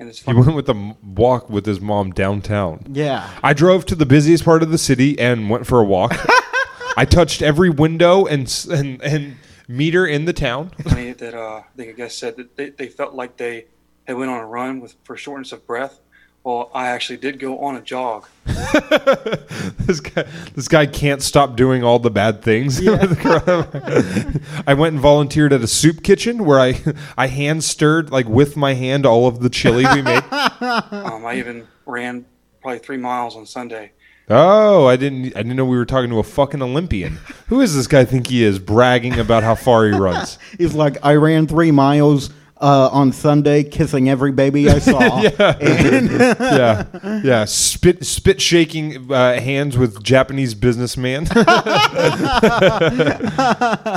[0.00, 2.84] And it's He went with a walk with his mom downtown.
[2.92, 3.28] Yeah.
[3.42, 6.14] I drove to the busiest part of the city and went for a walk.
[6.96, 9.36] I touched every window and s- and and
[9.68, 10.70] meter in the town.
[10.84, 13.66] funny that uh, the guest said that they, they felt like they
[14.06, 16.00] had went on a run with for shortness of breath.
[16.48, 18.26] Well, I actually did go on a jog.
[18.46, 20.24] this guy,
[20.54, 22.80] this guy can't stop doing all the bad things.
[24.66, 26.80] I went and volunteered at a soup kitchen where I
[27.18, 30.22] I hand stirred like with my hand all of the chili we made.
[30.32, 32.24] Um, I even ran
[32.62, 33.92] probably three miles on Sunday.
[34.30, 37.18] Oh, I didn't I didn't know we were talking to a fucking Olympian.
[37.48, 40.38] Who is this guy think he is bragging about how far he runs?
[40.56, 42.30] He's like, I ran three miles
[42.60, 44.98] uh, on Sunday, kissing every baby I saw.
[45.60, 46.84] And- yeah,
[47.24, 47.44] yeah.
[47.44, 51.26] Spit, spit shaking uh, hands with Japanese businessman.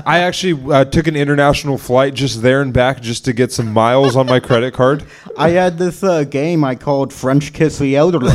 [0.05, 3.71] I actually uh, took an international flight just there and back just to get some
[3.73, 5.05] miles on my credit card.
[5.37, 8.31] I had this uh, game I called French Kiss the Elderly.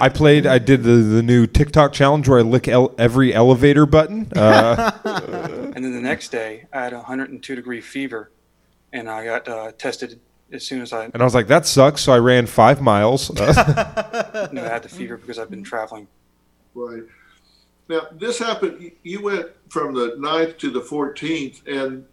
[0.00, 0.46] I played.
[0.46, 4.30] I did the, the new TikTok challenge where I lick el- every elevator button.
[4.34, 4.92] Uh,
[5.74, 8.30] And then the next day, I had a 102 degree fever,
[8.92, 10.20] and I got uh, tested
[10.52, 12.02] as soon as I and I was like, that sucks.
[12.02, 13.30] So I ran five miles.
[13.34, 16.06] knew I had the fever because I've been traveling.
[16.74, 17.02] Right.
[17.88, 22.04] Now, this happened, you went from the 9th to the 14th, and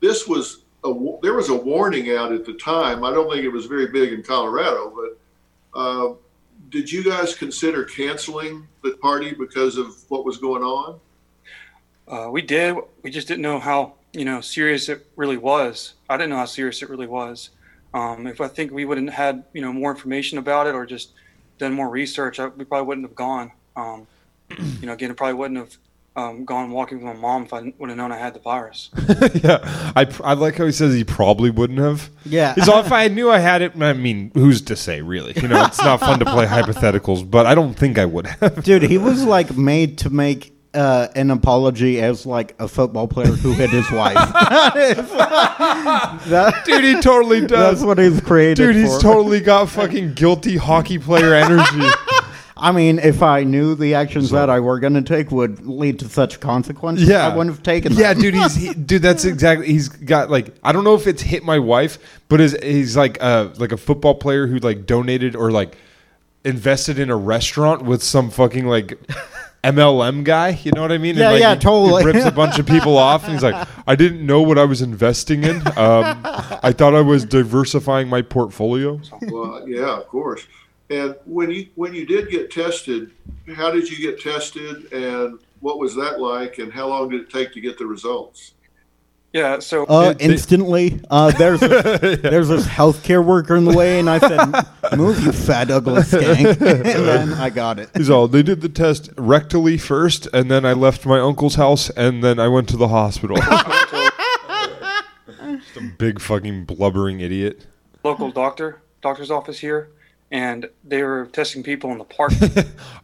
[0.00, 0.92] this was, a,
[1.22, 3.02] there was a warning out at the time.
[3.02, 6.14] I don't think it was very big in Colorado, but uh,
[6.68, 11.00] did you guys consider canceling the party because of what was going on?
[12.06, 12.76] Uh, we did.
[13.02, 15.94] We just didn't know how you know serious it really was.
[16.08, 17.50] I didn't know how serious it really was.
[17.94, 21.12] Um, if I think we wouldn't had you know more information about it or just
[21.58, 23.52] done more research, I, we probably wouldn't have gone.
[23.76, 24.06] Um,
[24.80, 25.76] you know, again, I probably wouldn't have
[26.14, 28.90] um, gone walking with my mom if I would have known I had the virus.
[29.42, 32.10] yeah, I, I like how he says he probably wouldn't have.
[32.24, 32.54] Yeah.
[32.56, 35.32] so if I knew I had it, I mean, who's to say, really?
[35.36, 38.62] You know, it's not fun to play hypotheticals, but I don't think I would have.
[38.62, 43.26] Dude, he was like made to make uh, an apology as like a football player
[43.26, 44.16] who hit his wife.
[46.28, 47.80] That- Dude, he totally does.
[47.80, 48.56] That's what he's created.
[48.56, 49.00] Dude, he's for.
[49.00, 51.86] totally got fucking guilty hockey player energy.
[52.56, 55.98] I mean, if I knew the actions that I were going to take would lead
[55.98, 58.00] to such consequences, Yeah, I wouldn't have taken them.
[58.00, 59.02] Yeah, dude, he's he, dude.
[59.02, 59.66] That's exactly.
[59.66, 61.98] He's got like I don't know if it's hit my wife,
[62.28, 65.76] but is he's like uh like a football player who like donated or like
[66.44, 68.96] invested in a restaurant with some fucking like
[69.64, 70.58] MLM guy.
[70.62, 71.16] You know what I mean?
[71.16, 72.02] Yeah, like, yeah, he- totally.
[72.02, 74.64] He rips a bunch of people off, and he's like, I didn't know what I
[74.64, 75.58] was investing in.
[75.78, 76.20] Um,
[76.62, 79.00] I thought I was diversifying my portfolio.
[79.22, 80.46] Well, yeah, of course.
[80.90, 83.12] And when you when you did get tested,
[83.54, 87.30] how did you get tested, and what was that like, and how long did it
[87.30, 88.52] take to get the results?
[89.32, 94.10] Yeah, so Uh, instantly, uh, there's a, there's this healthcare worker in the way, and
[94.10, 94.66] I said,
[94.96, 97.88] "Move, you fat ugly skank," and then I got it.
[97.96, 98.28] He's all.
[98.28, 102.38] They did the test rectally first, and then I left my uncle's house, and then
[102.38, 103.38] I went to the hospital.
[105.74, 107.66] Some big fucking blubbering idiot.
[108.04, 109.88] local doctor, doctor's office here,
[110.32, 112.32] and they were testing people in the park.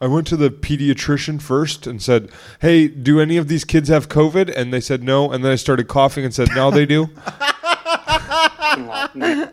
[0.01, 4.09] I went to the pediatrician first and said, "Hey, do any of these kids have
[4.09, 5.31] COVID?" And they said no.
[5.31, 7.09] And then I started coughing and said, "No, they do."
[8.79, 9.49] parking lot, and they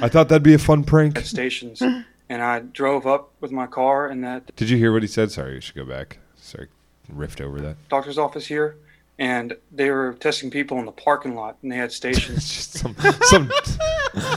[0.00, 1.18] I thought that'd be a fun prank.
[1.20, 5.08] stations, and I drove up with my car, and that Did you hear what he
[5.08, 5.30] said?
[5.32, 6.18] Sorry, you should go back.
[6.36, 6.68] Sorry,
[7.12, 7.76] riffed over that.
[7.88, 8.76] doctor's office here,
[9.18, 12.48] and they were testing people in the parking lot, and they had stations.
[12.54, 13.50] Just some some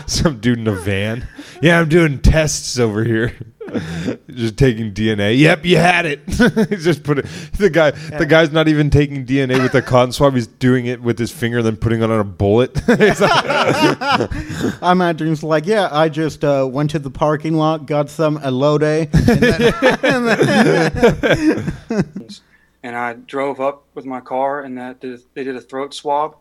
[0.08, 1.28] some dude in a van.
[1.62, 3.36] Yeah, I'm doing tests over here.
[4.30, 5.38] just taking DNA.
[5.38, 6.22] Yep, you had it.
[6.70, 7.26] He's just put it.
[7.58, 10.34] The guy, the guy's not even taking DNA with a cotton swab.
[10.34, 12.78] He's doing it with his finger, then putting it on a bullet.
[12.80, 17.86] He's like, I imagine it's like, yeah, I just uh, went to the parking lot,
[17.86, 19.74] got some elode, and then,
[21.90, 22.42] and
[22.84, 26.38] I drove up with my car, and that did, they did a throat swab,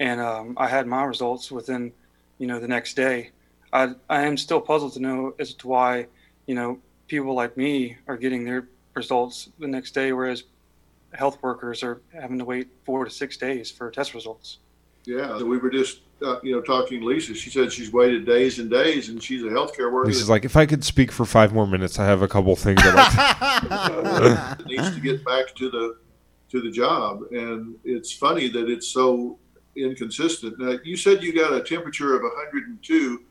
[0.00, 1.92] and um, I had my results within,
[2.38, 3.30] you know, the next day.
[3.72, 6.06] I I am still puzzled to know as to why,
[6.46, 10.44] you know, people like me are getting their results the next day, whereas
[11.12, 14.58] health workers are having to wait four to six days for test results.
[15.04, 17.34] Yeah, we were just uh, you know talking Lisa.
[17.34, 20.56] She said she's waited days and days, and she's a healthcare worker Lisa's like, if
[20.56, 23.68] I could speak for five more minutes, I have a couple things I'd like to
[24.58, 25.96] that needs to get back to the
[26.50, 27.22] to the job.
[27.30, 29.38] And it's funny that it's so
[29.76, 30.58] inconsistent.
[30.58, 33.24] Now, you said you got a temperature of 102.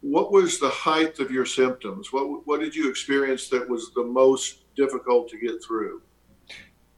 [0.00, 2.12] What was the height of your symptoms?
[2.12, 6.02] What what did you experience that was the most difficult to get through?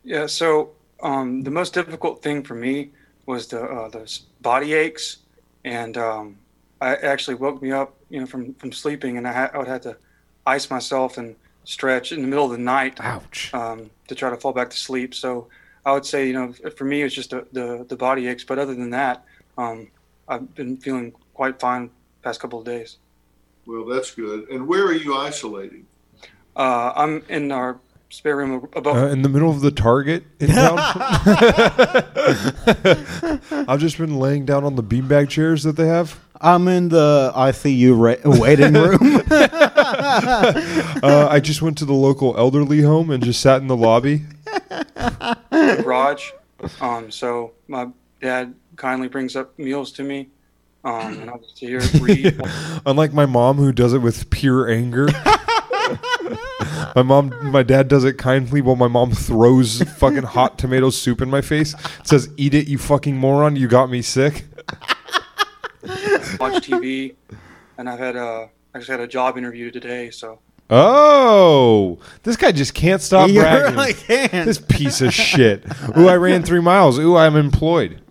[0.04, 0.70] Yeah, so
[1.02, 2.92] um, the most difficult thing for me
[3.28, 5.18] was the uh, the body aches,
[5.64, 6.38] and um,
[6.80, 9.68] I actually woke me up, you know, from from sleeping, and I, ha- I would
[9.68, 9.96] have to
[10.46, 13.52] ice myself and stretch in the middle of the night Ouch.
[13.52, 15.14] um, to try to fall back to sleep.
[15.14, 15.48] So
[15.84, 18.58] I would say, you know, for me, it's just the the, the body aches, but
[18.58, 19.24] other than that,
[19.58, 19.88] um,
[20.26, 21.90] I've been feeling quite fine
[22.22, 22.96] past couple of days.
[23.66, 24.48] Well, that's good.
[24.48, 25.86] And where are you isolating?
[26.56, 27.78] Uh, I'm in our
[28.10, 28.96] spare room above.
[28.96, 30.78] Uh, in the middle of the Target in town.
[33.68, 36.18] I've just been laying down on the beanbag chairs that they have.
[36.40, 39.22] I'm in the ICU ra- waiting room.
[41.00, 44.22] Uh, I just went to the local elderly home and just sat in the lobby.
[44.44, 46.30] the garage.
[46.80, 47.88] Um, so my
[48.20, 50.28] dad kindly brings up meals to me,
[50.84, 52.40] um, and I'll just here read.
[52.84, 55.08] Unlike my mom, who does it with pure anger.
[56.96, 61.20] my mom, my dad does it kindly, while my mom throws fucking hot tomato soup
[61.20, 61.74] in my face.
[62.04, 63.56] Says, "Eat it, you fucking moron!
[63.56, 64.44] You got me sick."
[66.40, 67.14] watch TV,
[67.76, 70.10] and I've had a I just had a job interview today.
[70.10, 70.38] So
[70.70, 73.76] Oh, this guy just can't stop you bragging.
[73.76, 74.46] really can.
[74.46, 75.64] This piece of shit.
[75.96, 76.98] Ooh, I ran three miles.
[76.98, 78.02] Ooh, I'm employed.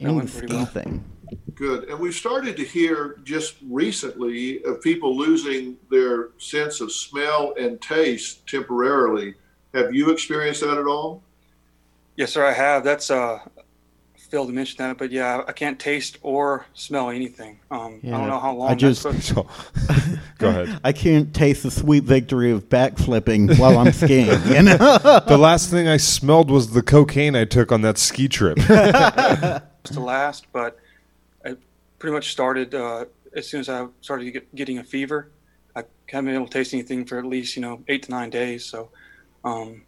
[0.00, 0.56] that went pretty.
[0.56, 1.04] Anything.
[1.54, 1.84] Good.
[1.88, 7.80] And we've started to hear just recently of people losing their sense of smell and
[7.80, 9.34] taste temporarily.
[9.72, 11.22] Have you experienced that at all?
[12.16, 12.44] Yes, sir.
[12.44, 12.82] I have.
[12.84, 13.38] That's uh,
[14.16, 17.60] failed to mention that, but yeah, I can't taste or smell anything.
[17.70, 18.70] Um, I don't know how long.
[18.70, 19.46] I just- that's So,
[20.38, 20.80] go ahead.
[20.82, 24.26] I can't taste the sweet victory of backflipping while I'm skiing.
[24.46, 24.76] You know?
[25.26, 28.56] The last thing I smelled was the cocaine I took on that ski trip.
[28.58, 29.62] to
[30.00, 30.83] last, but I
[31.98, 33.04] pretty much started uh,
[33.36, 35.30] as soon as I started get, getting a fever.
[35.76, 38.30] I haven't been able to taste anything for at least you know eight to nine
[38.30, 38.64] days.
[38.64, 38.90] So,
[39.44, 39.82] um,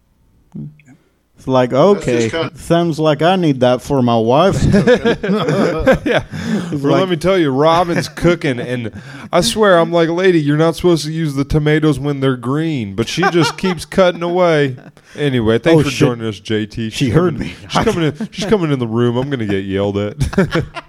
[1.36, 4.56] It's like, okay, kind of- sounds like I need that for my wife.
[6.06, 6.24] yeah.
[6.72, 8.92] Well, let me tell you, Robin's cooking, and
[9.32, 12.96] I swear, I'm like, lady, you're not supposed to use the tomatoes when they're green,
[12.96, 14.76] but she just keeps cutting away.
[15.14, 15.98] Anyway, thanks Oh, for shit.
[16.08, 16.74] joining us, JT.
[16.74, 17.54] She's She heard coming- me.
[17.68, 18.28] She's coming in.
[18.32, 19.16] She's coming in the room.
[19.16, 20.16] I'm gonna get yelled at.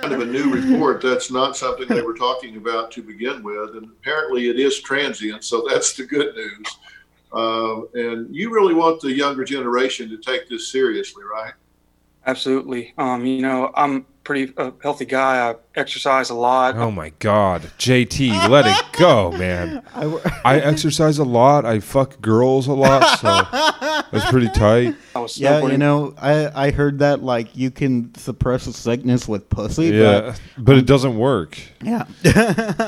[0.00, 1.02] Kind of a new report.
[1.02, 3.76] That's not something they were talking about to begin with.
[3.76, 5.44] And apparently it is transient.
[5.44, 6.66] So that's the good news.
[7.32, 11.52] Uh, and you really want the younger generation to take this seriously, right?
[12.26, 12.94] absolutely.
[12.98, 15.50] Um, you know, I'm pretty uh, healthy guy.
[15.50, 16.76] I exercise a lot.
[16.76, 19.82] oh my God, JT, let it go, man.
[20.44, 21.64] I exercise a lot.
[21.64, 23.28] I fuck girls a lot, so
[24.10, 24.94] that's pretty tight.
[25.14, 29.26] I was yeah, you know, I, I heard that like you can suppress a sickness
[29.28, 29.86] with pussy.
[29.86, 31.58] Yeah, but it doesn't work.
[31.82, 32.04] Yeah.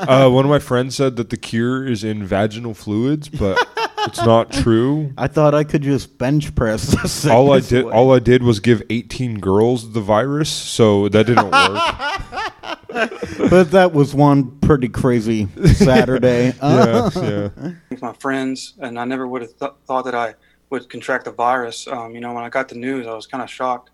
[0.03, 3.57] Uh, one of my friends said that the cure is in vaginal fluids, but
[4.05, 5.13] it's not true.
[5.17, 6.87] I thought I could just bench press.
[6.87, 7.93] The sickness All I did, away.
[7.93, 13.49] all I did was give 18 girls the virus, so that didn't work.
[13.49, 16.53] but that was one pretty crazy Saturday.
[16.63, 17.49] Yeah, yeah.
[17.89, 20.35] with my friends, and I never would have th- thought that I
[20.69, 21.87] would contract the virus.
[21.87, 23.89] Um, you know, when I got the news, I was kind of shocked.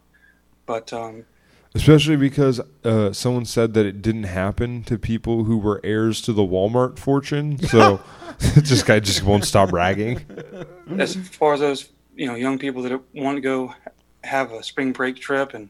[0.66, 1.26] But um,
[1.76, 6.34] Especially because uh, someone said that it didn't happen to people who were heirs to
[6.34, 7.60] the Walmart fortune.
[7.60, 8.02] So
[8.56, 10.26] this guy just won't stop bragging.
[10.98, 13.74] as far as those, you know, young people that want to go
[14.24, 15.70] have a spring break trip and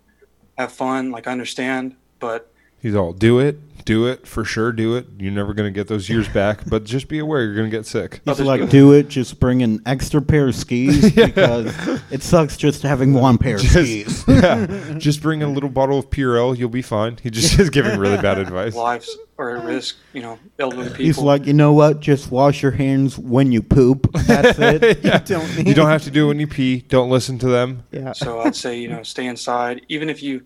[0.58, 3.60] have fun, like I understand, but He's all, do it.
[3.86, 4.72] Do it for sure.
[4.72, 5.08] Do it.
[5.18, 8.22] You're never gonna get those years back, but just be aware you're gonna get sick.
[8.26, 9.08] He's like, do it.
[9.08, 13.62] Just bring an extra pair of skis because it sucks just having one pair of
[13.62, 14.24] skis.
[14.28, 16.58] yeah, just bring a little bottle of Purell.
[16.58, 17.18] You'll be fine.
[17.22, 18.76] He just is giving really bad advice.
[18.76, 19.96] Lives are at risk.
[20.14, 21.06] You know, elderly people.
[21.06, 22.00] He's like, you know what?
[22.00, 24.12] Just wash your hands when you poop.
[24.14, 25.04] That's it.
[25.04, 25.20] Yeah.
[25.20, 25.68] You don't need.
[25.68, 26.82] You don't have to do it when you pee.
[26.82, 27.84] Don't listen to them.
[27.92, 28.14] Yeah.
[28.14, 30.44] So I'd say you know stay inside, even if you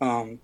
[0.00, 0.38] um,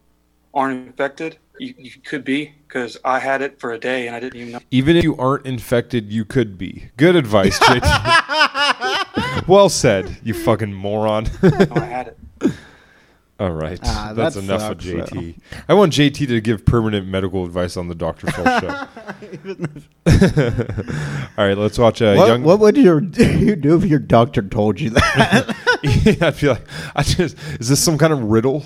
[0.55, 1.39] aren't infected.
[1.61, 4.53] You, you could be because I had it for a day and I didn't even
[4.53, 4.61] know.
[4.71, 6.89] Even if you aren't infected, you could be.
[6.97, 9.47] Good advice, JT.
[9.47, 11.27] well said, you fucking moron.
[11.43, 12.19] I had it.
[13.41, 15.39] All right, Ah, that's that enough of sucks, JT.
[15.67, 18.31] I want JT to give permanent medical advice on the Dr.
[18.31, 18.69] Phil show.
[21.39, 22.43] All right, let's watch a what, young.
[22.43, 25.57] what would your you do if your doctor told you that?
[25.83, 28.63] yeah, I'd be like, I just is this some kind of riddle?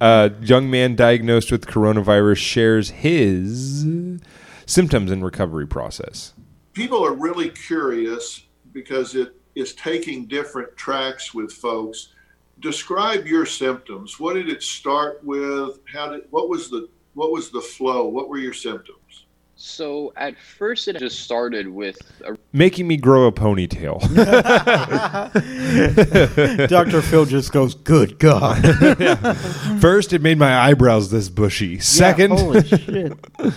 [0.00, 3.86] uh, young man diagnosed with coronavirus shares his
[4.66, 6.32] symptoms and recovery process.
[6.72, 8.42] People are really curious
[8.72, 12.08] because it is taking different tracks with folks.
[12.64, 14.18] Describe your symptoms.
[14.18, 15.80] What did it start with?
[15.84, 18.08] How did what was the what was the flow?
[18.08, 19.26] What were your symptoms?
[19.54, 24.00] So at first, it just started with a Making me grow a ponytail.
[26.68, 28.62] Doctor Phil just goes, "Good God."
[29.82, 31.80] First, it made my eyebrows this bushy.
[31.80, 33.12] Second, holy shit.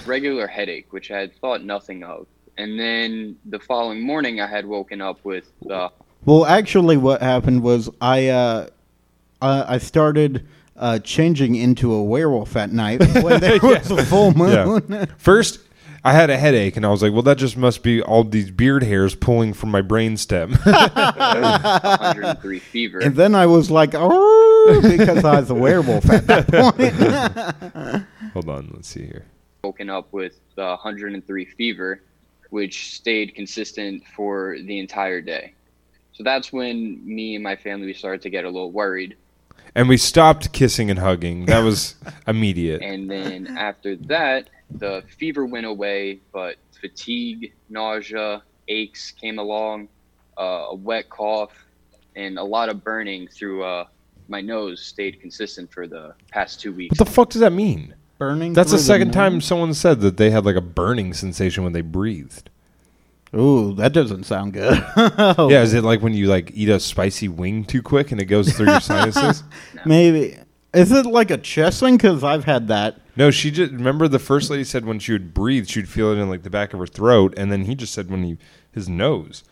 [0.05, 2.27] regular headache, which I had thought nothing of.
[2.57, 5.87] And then the following morning, I had woken up with uh,
[6.25, 8.67] Well, actually, what happened was I uh,
[9.41, 14.33] uh, I started uh, changing into a werewolf at night when there was a full
[14.33, 14.83] moon.
[14.89, 15.05] Yeah.
[15.17, 15.59] First,
[16.03, 18.51] I had a headache, and I was like, "Well, that just must be all these
[18.51, 22.99] beard hairs pulling from my brainstem." 103 fever.
[22.99, 28.05] And then I was like, "Oh," because I was a werewolf at that point.
[28.33, 29.25] Hold on, let's see here.
[29.63, 32.01] woken up with uh, 103 fever,
[32.51, 35.53] which stayed consistent for the entire day.
[36.13, 39.15] So that's when me and my family we started to get a little worried.
[39.77, 41.45] And we stopped kissing and hugging.
[41.45, 41.95] That was
[42.27, 42.81] immediate.
[42.81, 49.87] And then after that, the fever went away, but fatigue, nausea, aches came along,
[50.35, 51.51] uh, a wet cough,
[52.15, 53.85] and a lot of burning through uh,
[54.27, 56.97] my nose stayed consistent for the past two weeks.
[56.97, 57.93] What the fuck does that mean?
[58.17, 58.53] Burning.
[58.53, 59.15] That's the second nose?
[59.15, 62.49] time someone said that they had like a burning sensation when they breathed.
[63.37, 64.83] Ooh, that doesn't sound good.
[64.97, 68.25] Yeah, is it like when you like eat a spicy wing too quick and it
[68.25, 69.43] goes through your sinuses?
[69.85, 70.37] Maybe.
[70.73, 71.97] Is it like a chest thing?
[71.97, 72.99] Because I've had that.
[73.15, 76.17] No, she just remember the first lady said when she would breathe, she'd feel it
[76.17, 78.37] in like the back of her throat, and then he just said when he
[78.71, 79.43] his nose.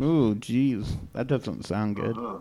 [0.00, 2.16] Ooh, jeez, that doesn't sound good.
[2.16, 2.40] Uh-huh.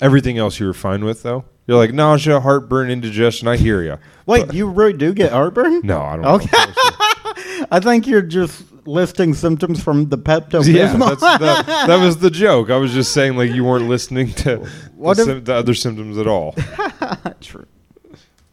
[0.00, 1.44] Everything else you were fine with though.
[1.66, 3.48] You're like nausea, heartburn, indigestion.
[3.48, 3.98] I hear you.
[4.24, 5.80] Wait, you really do get heartburn?
[5.84, 6.26] No, I don't.
[6.26, 6.56] Okay.
[6.56, 7.66] know.
[7.70, 12.30] I think you're just listing symptoms from the Pepto Yeah, that's the, that was the
[12.30, 12.70] joke.
[12.70, 14.58] I was just saying like you weren't listening to
[14.96, 16.54] What the, if- sym- the other symptoms at all.
[17.40, 17.66] True.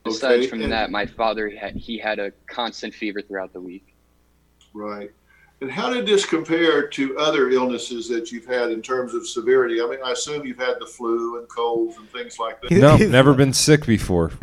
[0.03, 3.61] Besides Okay, from that, my father he had, he had a constant fever throughout the
[3.61, 3.95] week.
[4.73, 5.11] Right.
[5.63, 9.81] And how did this compare to other illnesses that you've had in terms of severity?
[9.81, 12.71] I mean, I assume you've had the flu and colds and things like that.
[12.71, 14.31] No, never been sick before.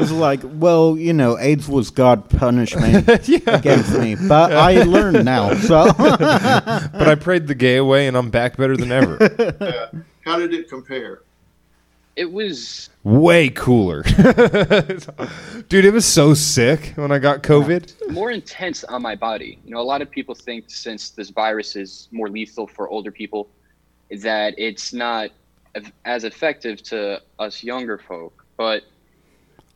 [0.00, 3.08] It's like, well, you know, AIDS was God punishment
[3.46, 5.54] against me, but I learned now.
[5.54, 9.18] So but I prayed the gay away, and I'm back better than ever.
[9.60, 10.00] Yeah.
[10.24, 11.22] How did it compare?
[12.14, 14.02] It was Way cooler,
[15.68, 15.84] dude.
[15.84, 18.12] It was so sick when I got COVID.
[18.12, 19.58] more intense on my body.
[19.64, 23.10] You know, a lot of people think since this virus is more lethal for older
[23.10, 23.48] people,
[24.20, 25.30] that it's not
[26.04, 28.44] as effective to us younger folk.
[28.56, 28.84] But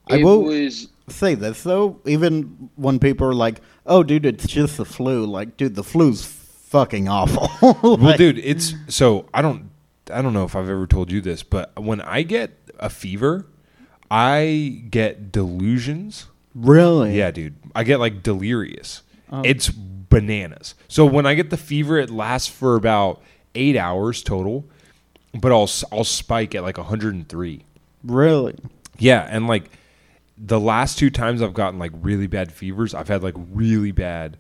[0.09, 4.47] I it will- was say this though, even when people are like, "Oh, dude, it's
[4.47, 7.49] just the flu," like, dude, the flu's fucking awful.
[7.97, 9.71] Well, dude, it's so I don't
[10.13, 13.47] I don't know if I've ever told you this, but when I get a fever,
[14.11, 16.27] I get delusions.
[16.55, 17.17] really?
[17.17, 17.57] Yeah, dude.
[17.75, 19.03] I get like delirious.
[19.31, 19.43] Oh.
[19.45, 20.75] It's bananas.
[20.89, 23.21] So when I get the fever, it lasts for about
[23.55, 24.65] eight hours total,
[25.35, 27.65] but I'll I'll spike at like 103.
[28.05, 28.55] Really?
[28.99, 29.71] Yeah, and like
[30.39, 34.37] the last two times I've gotten like really bad fevers, I've had like really bad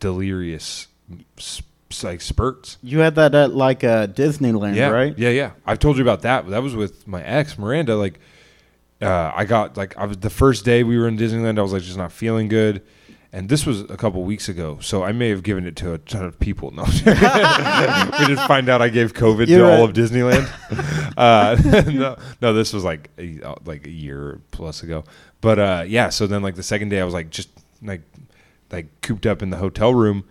[0.00, 0.86] delirious
[2.02, 2.78] like spurts.
[2.82, 5.16] You had that at like uh, Disneyland, Yeah, right?
[5.18, 5.52] Yeah, yeah.
[5.66, 6.48] I've told you about that.
[6.48, 7.96] That was with my ex Miranda.
[7.96, 8.20] Like,
[9.00, 11.58] uh, I got like I was the first day we were in Disneyland.
[11.58, 12.82] I was like just not feeling good,
[13.32, 14.78] and this was a couple weeks ago.
[14.80, 16.70] So I may have given it to a ton of people.
[16.70, 20.48] No, we did find out I gave COVID You're to all of Disneyland.
[21.16, 21.56] uh,
[21.90, 25.04] no, no, this was like a, uh, like a year plus ago.
[25.40, 27.50] But uh, yeah, so then like the second day, I was like just
[27.82, 28.02] like
[28.70, 30.24] like cooped up in the hotel room,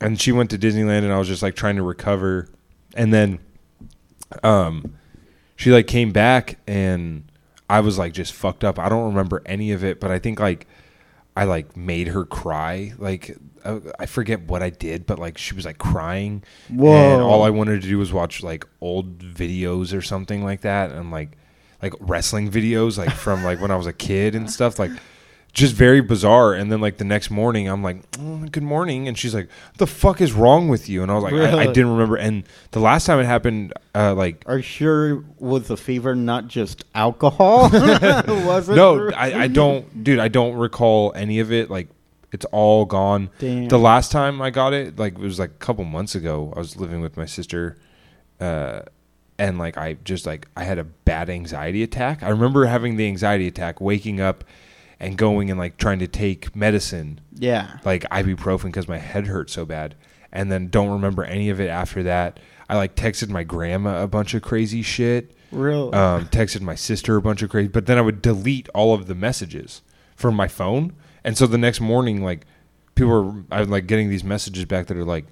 [0.00, 2.48] and she went to Disneyland, and I was just like trying to recover,
[2.94, 3.38] and then
[4.42, 4.94] um,
[5.56, 7.30] she like came back, and
[7.68, 8.78] I was like just fucked up.
[8.78, 10.66] I don't remember any of it, but I think like
[11.36, 12.92] I like made her cry.
[12.98, 16.42] Like I, I forget what I did, but like she was like crying.
[16.68, 17.20] And Whoa.
[17.20, 21.10] all I wanted to do was watch like old videos or something like that, and
[21.10, 21.36] like
[21.82, 24.78] like wrestling videos, like from like when I was a kid and stuff.
[24.78, 24.92] Like
[25.58, 26.54] just very bizarre.
[26.54, 29.86] And then like the next morning, I'm like, "Mm, "Good morning," and she's like, the
[29.86, 32.16] fuck is wrong with you?" And I was like, I, I didn't remember.
[32.16, 36.48] And the last time it happened, uh, like Are you sure was the fever not
[36.48, 37.62] just alcohol?
[37.72, 38.76] was it?
[38.76, 40.20] no, I, I don't, dude.
[40.20, 41.70] I don't recall any of it.
[41.70, 41.88] Like,
[42.30, 43.30] it's all gone.
[43.38, 43.68] Damn.
[43.68, 46.52] The last time I got it, like, it was like a couple months ago.
[46.54, 47.76] I was living with my sister,
[48.40, 48.82] uh,
[49.38, 52.22] and like, I just like I had a bad anxiety attack.
[52.22, 54.44] I remember having the anxiety attack, waking up,
[55.00, 57.78] and going and like trying to take medicine, Yeah.
[57.84, 59.94] like ibuprofen, because my head hurt so bad,
[60.32, 62.40] and then don't remember any of it after that.
[62.68, 65.92] I like texted my grandma a bunch of crazy shit Really?
[65.94, 69.06] um, texted my sister a bunch of crazy, but then I would delete all of
[69.06, 69.82] the messages
[70.16, 70.92] from my phone,
[71.24, 72.44] and so the next morning, like
[72.94, 75.26] people were, I'm like getting these messages back that are like,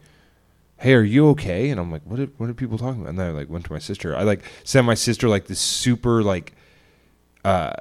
[0.78, 2.20] "Hey, are you okay?" And I'm like, "What?
[2.20, 4.16] Are, what are people talking about?" And then I like went to my sister.
[4.16, 6.54] I like sent my sister like this super like,
[7.44, 7.72] uh,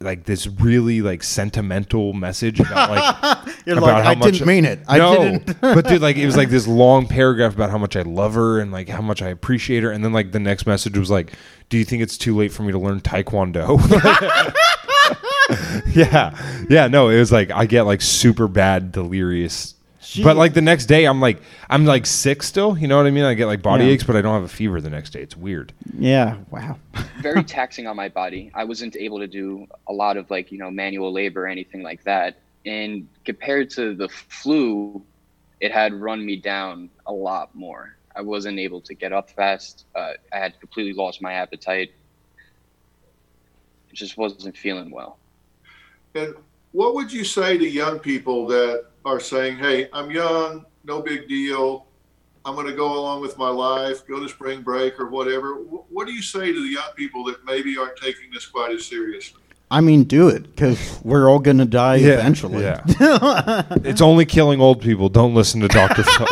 [0.00, 4.46] like this really like sentimental message about like You're about like, how I much didn't
[4.46, 4.80] mean it.
[4.86, 5.60] I no, didn't.
[5.60, 8.60] but dude, like it was like this long paragraph about how much I love her
[8.60, 11.32] and like how much I appreciate her, and then like the next message was like,
[11.70, 13.80] "Do you think it's too late for me to learn Taekwondo?"
[15.94, 19.73] yeah, yeah, no, it was like I get like super bad delirious.
[20.22, 21.40] But like the next day, I'm like
[21.70, 22.76] I'm like sick still.
[22.76, 23.24] You know what I mean?
[23.24, 23.92] I get like body Yeah.
[23.92, 25.20] aches, but I don't have a fever the next day.
[25.20, 25.72] It's weird.
[25.98, 26.36] Yeah.
[26.50, 26.78] Wow.
[27.20, 28.50] very taxing on my body.
[28.54, 31.82] I wasn't able to do a lot of like, you know, manual labor or anything
[31.82, 32.38] like that.
[32.66, 35.02] And compared to the flu,
[35.60, 37.96] it had run me down a lot more.
[38.16, 39.86] I wasn't able to get up fast.
[39.94, 41.92] Uh, I had completely lost my appetite.
[43.92, 45.18] Just wasn't feeling well.
[46.14, 46.34] And
[46.72, 51.28] what would you say to young people that are saying, "Hey, I'm young, no big
[51.28, 51.86] deal.
[52.46, 56.06] I'm going to go along with my life, go to spring break or whatever." What
[56.06, 59.40] do you say to the young people that maybe aren't taking this quite as seriously?
[59.70, 62.62] I mean, do it because we're all gonna die eventually.
[62.62, 62.82] Yeah.
[63.84, 65.08] it's only killing old people.
[65.08, 66.02] Don't listen to Dr.
[66.04, 66.26] Phil.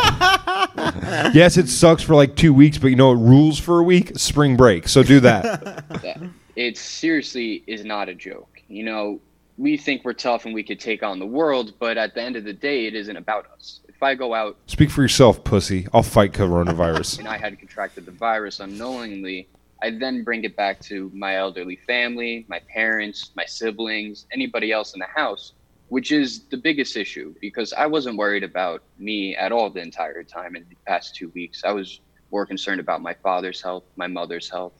[1.33, 4.17] yes, it sucks for like two weeks, but you know it rules for a week?
[4.17, 4.87] Spring break.
[4.87, 5.63] So do that.
[5.89, 6.21] that
[6.55, 8.61] it seriously is not a joke.
[8.67, 9.19] You know,
[9.57, 12.35] we think we're tough and we could take on the world, but at the end
[12.35, 13.81] of the day, it isn't about us.
[13.87, 15.87] If I go out Speak for yourself, pussy.
[15.93, 17.19] I'll fight coronavirus.
[17.19, 19.47] and I had contracted the virus unknowingly,
[19.81, 24.93] I then bring it back to my elderly family, my parents, my siblings, anybody else
[24.93, 25.53] in the house,
[25.89, 30.23] which is the biggest issue because I wasn't worried about me at all the entire
[30.23, 31.63] time in the past two weeks.
[31.65, 31.99] I was
[32.31, 34.73] more concerned about my father's health, my mother's health,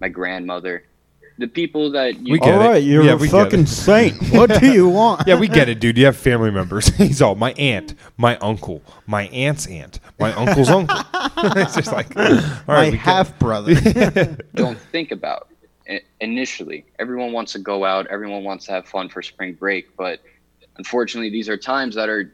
[0.00, 0.84] my grandmother,
[1.38, 2.68] the people that you We get All it.
[2.68, 3.68] right, you're Yeah, a we get fucking it.
[3.68, 4.20] saint.
[4.32, 5.26] What do you want?
[5.26, 5.96] yeah, we get it, dude.
[5.96, 6.88] You have family members.
[6.96, 10.98] He's all my aunt, my uncle, my aunt's aunt, my uncle's uncle.
[11.14, 13.74] it's just like, all right, My we get half brother.
[14.54, 15.48] don't think about
[15.88, 16.84] i- initially.
[16.98, 20.20] Everyone wants to go out, everyone wants to have fun for spring break, but
[20.76, 22.32] unfortunately, these are times that are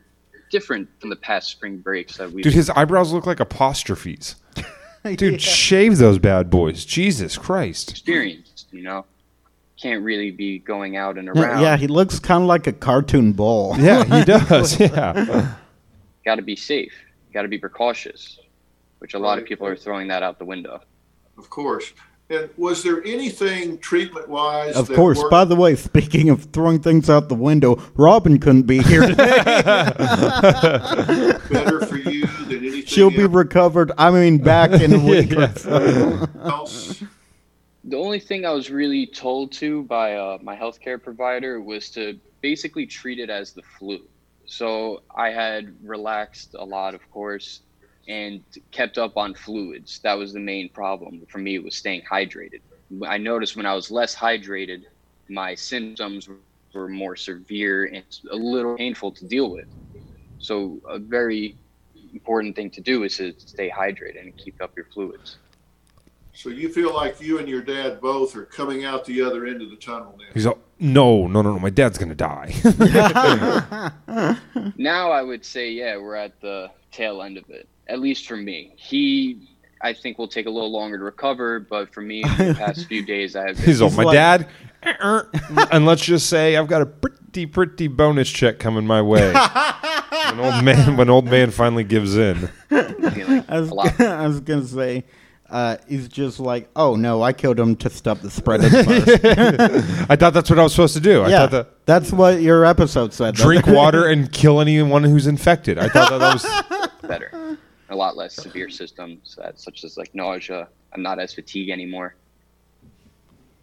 [0.50, 4.36] different from the past spring breaks that we've Dude, his eyebrows look like apostrophes.
[5.16, 6.84] Dude, shave those bad boys.
[6.84, 7.90] Jesus Christ.
[7.90, 8.66] experienced.
[8.72, 9.04] You know,
[9.80, 11.62] can't really be going out and Yeah, around.
[11.62, 13.74] yeah, he looks kind of like a cartoon bull.
[13.78, 14.80] Yeah, he does.
[14.80, 15.54] Yeah.
[16.24, 16.92] Got to be safe.
[17.34, 18.38] Got to be precautious,
[19.00, 20.80] which a lot of people are throwing that out the window.
[21.36, 21.92] Of course.
[22.30, 24.74] And was there anything treatment wise?
[24.76, 25.22] Of course.
[25.30, 29.42] By the way, speaking of throwing things out the window, Robin couldn't be here today.
[31.50, 31.83] better
[32.86, 33.92] She'll be recovered.
[33.98, 35.46] I mean, back in a week or
[37.86, 42.18] The only thing I was really told to by uh, my healthcare provider was to
[42.40, 44.00] basically treat it as the flu.
[44.46, 47.60] So I had relaxed a lot, of course,
[48.08, 49.98] and kept up on fluids.
[49.98, 52.60] That was the main problem for me it was staying hydrated.
[53.06, 54.84] I noticed when I was less hydrated,
[55.28, 56.28] my symptoms
[56.74, 59.66] were more severe and a little painful to deal with.
[60.38, 61.56] So a very
[62.14, 65.36] important thing to do is to stay hydrated and keep up your fluids.
[66.32, 69.62] So you feel like you and your dad both are coming out the other end
[69.62, 70.24] of the tunnel now.
[70.32, 71.58] He's all, no, no, no, no.
[71.60, 72.52] My dad's going to die.
[74.76, 77.68] now I would say, yeah, we're at the tail end of it.
[77.86, 78.72] At least for me.
[78.76, 79.54] He
[79.84, 81.60] I think will take a little longer to recover.
[81.60, 84.48] But for me, the past few days, I have been He's all, my like- dad.
[85.00, 85.22] uh,
[85.70, 89.32] and let's just say I've got a pretty, pretty bonus check coming my way.
[90.30, 92.48] When old man, when old man finally gives in.
[92.70, 93.72] I was.
[94.00, 95.04] I was gonna say,
[95.50, 98.82] uh, he's just like, oh no, I killed him to stop the spread of the
[98.82, 100.06] virus.
[100.10, 101.22] I thought that's what I was supposed to do.
[101.22, 103.34] I yeah, thought that that's what your episode said.
[103.34, 105.78] drink water and kill anyone who's infected.
[105.78, 107.58] I thought that, that was better.
[107.90, 110.68] A lot less severe symptoms, such as like nausea.
[110.92, 112.14] I'm not as fatigued anymore.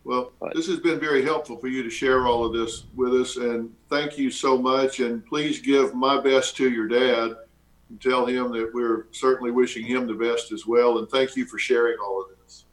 [0.04, 3.14] Well, But- this has been very helpful for you to share all of this with
[3.14, 5.00] us, and thank you so much.
[5.00, 7.36] And please give my best to your dad
[7.90, 10.98] and tell him that we're certainly wishing him the best as well.
[10.98, 12.66] And thank you for sharing all of this.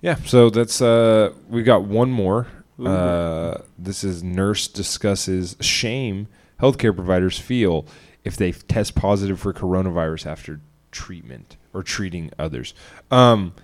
[0.00, 2.46] Yeah, so that's uh we got one more.
[2.82, 6.26] Uh this is nurse discusses shame
[6.60, 7.86] healthcare providers feel
[8.24, 12.74] if they test positive for coronavirus after treatment or treating others.
[13.10, 13.54] Um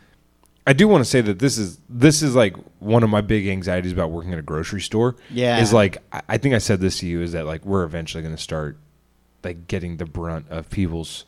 [0.67, 3.49] I do want to say that this is this is like one of my big
[3.49, 5.17] anxieties about working at a grocery store.
[5.31, 5.59] Yeah.
[5.61, 8.23] Is like I I think I said this to you is that like we're eventually
[8.23, 8.77] going to start
[9.43, 11.25] like getting the brunt of people's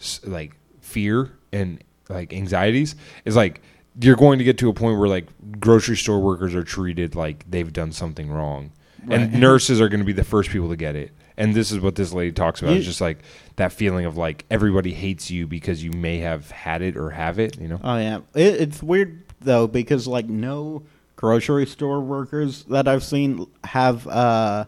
[0.00, 3.60] s- like fear and like anxieties is like
[4.00, 5.26] you're going to get to a point where like
[5.60, 8.70] grocery store workers are treated like they've done something wrong
[9.08, 11.80] and nurses are going to be the first people to get it and this is
[11.80, 13.18] what this lady talks about You- it's just like
[13.56, 17.38] that feeling of like everybody hates you because you may have had it or have
[17.38, 17.80] it you know?
[17.82, 20.82] Oh yeah, it, it's weird though because like no
[21.16, 24.66] grocery store workers that I've seen have uh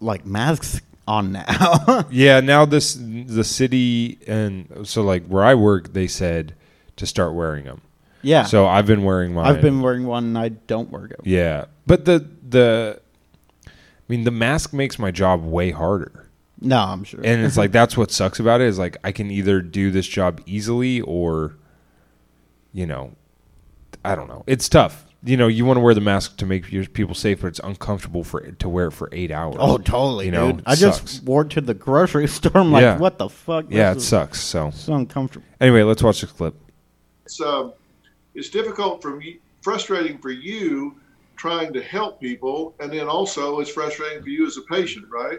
[0.00, 2.04] like masks on now.
[2.10, 6.54] yeah now this the city and so like where i work they said
[6.96, 7.80] to start wearing them
[8.20, 11.20] yeah, so i've been wearing mine I've been wearing one and I don't wear it.
[11.24, 13.00] Yeah, but the the,
[14.08, 16.28] I mean, the mask makes my job way harder,
[16.60, 17.20] No, I'm sure.
[17.22, 20.06] and it's like that's what sucks about it is like I can either do this
[20.06, 21.56] job easily or,
[22.72, 23.12] you know,
[24.04, 24.44] I don't know.
[24.46, 25.04] It's tough.
[25.24, 27.58] You know, you want to wear the mask to make your people safe, but it's
[27.58, 29.56] uncomfortable for to wear it for eight hours.
[29.58, 30.60] oh, totally, You know, dude.
[30.60, 31.00] it I sucks.
[31.00, 32.52] just wore it to the grocery store.
[32.54, 32.98] I'm like, Yeah.
[32.98, 33.66] what the fuck?
[33.68, 34.40] yeah, it This is sucks.
[34.40, 35.44] So So uncomfortable.
[35.60, 36.54] anyway, let's watch this clip.
[37.24, 37.72] It's um,
[38.34, 40.94] it's difficult for you, frustrating for you
[41.38, 45.38] trying to help people, and then also it's frustrating for you as a patient, right?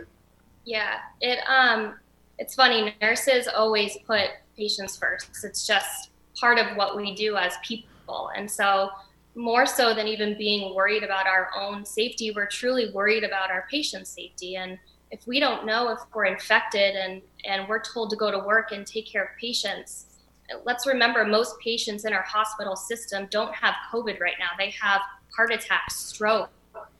[0.65, 1.95] Yeah, it um,
[2.39, 2.95] it's funny.
[3.01, 5.29] Nurses always put patients first.
[5.43, 8.89] It's just part of what we do as people, and so
[9.35, 13.67] more so than even being worried about our own safety, we're truly worried about our
[13.69, 14.55] patients' safety.
[14.55, 14.77] And
[15.11, 18.71] if we don't know if we're infected and and we're told to go to work
[18.71, 20.05] and take care of patients,
[20.65, 24.49] let's remember most patients in our hospital system don't have COVID right now.
[24.57, 25.01] They have
[25.35, 26.49] heart attacks, stroke,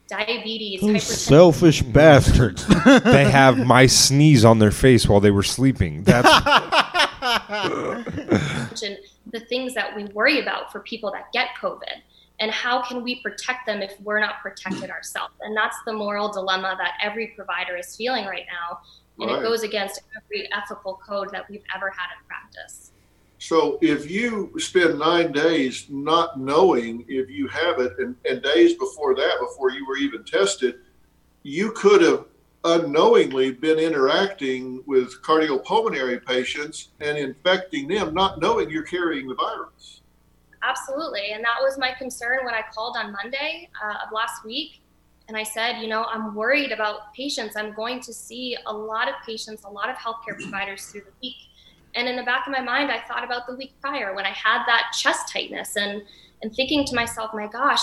[0.08, 2.66] diabetes, Those selfish bastards.
[3.04, 6.02] they have my sneeze on their face while they were sleeping.
[6.02, 6.28] That's
[8.82, 8.98] and
[9.32, 12.02] the things that we worry about for people that get COVID.
[12.40, 15.34] And how can we protect them if we're not protected ourselves?
[15.42, 18.80] And that's the moral dilemma that every provider is feeling right now.
[19.18, 19.40] And Right.
[19.40, 22.92] it goes against every ethical code that we've ever had in practice.
[23.50, 28.74] So if you spend nine days not knowing if you have it, and, and days
[28.74, 30.76] before that, before you were even tested,
[31.42, 32.26] you could have
[32.62, 40.02] unknowingly been interacting with cardiopulmonary patients and infecting them, not knowing you're carrying the virus.
[40.62, 41.32] Absolutely.
[41.32, 44.80] And that was my concern when I called on Monday uh, of last week.
[45.26, 47.56] And I said, you know, I'm worried about patients.
[47.56, 51.12] I'm going to see a lot of patients, a lot of healthcare providers through the
[51.20, 51.34] week.
[51.94, 54.30] And in the back of my mind, I thought about the week prior when I
[54.30, 56.02] had that chest tightness and,
[56.42, 57.80] and thinking to myself, my gosh,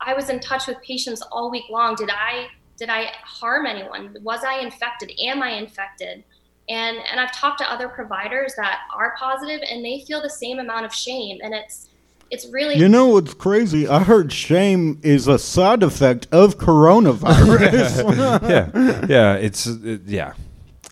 [0.00, 1.94] I was in touch with patients all week long.
[1.94, 4.16] Did I did I harm anyone?
[4.22, 5.10] Was I infected?
[5.20, 6.22] Am I infected?
[6.68, 10.58] And and I've talked to other providers that are positive and they feel the same
[10.58, 11.38] amount of shame.
[11.42, 11.88] And it's
[12.30, 13.88] it's really You know what's crazy?
[13.88, 18.42] I heard shame is a side effect of coronavirus.
[18.48, 19.34] yeah, yeah.
[19.34, 20.34] It's it, yeah.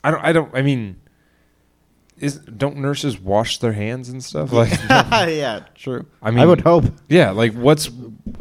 [0.03, 0.25] I don't.
[0.25, 0.55] I don't.
[0.55, 0.97] I mean,
[2.19, 4.53] is don't nurses wash their hands and stuff?
[4.53, 6.07] Like, yeah, true.
[6.23, 6.85] I mean, I would hope.
[7.09, 7.91] Yeah, like what's?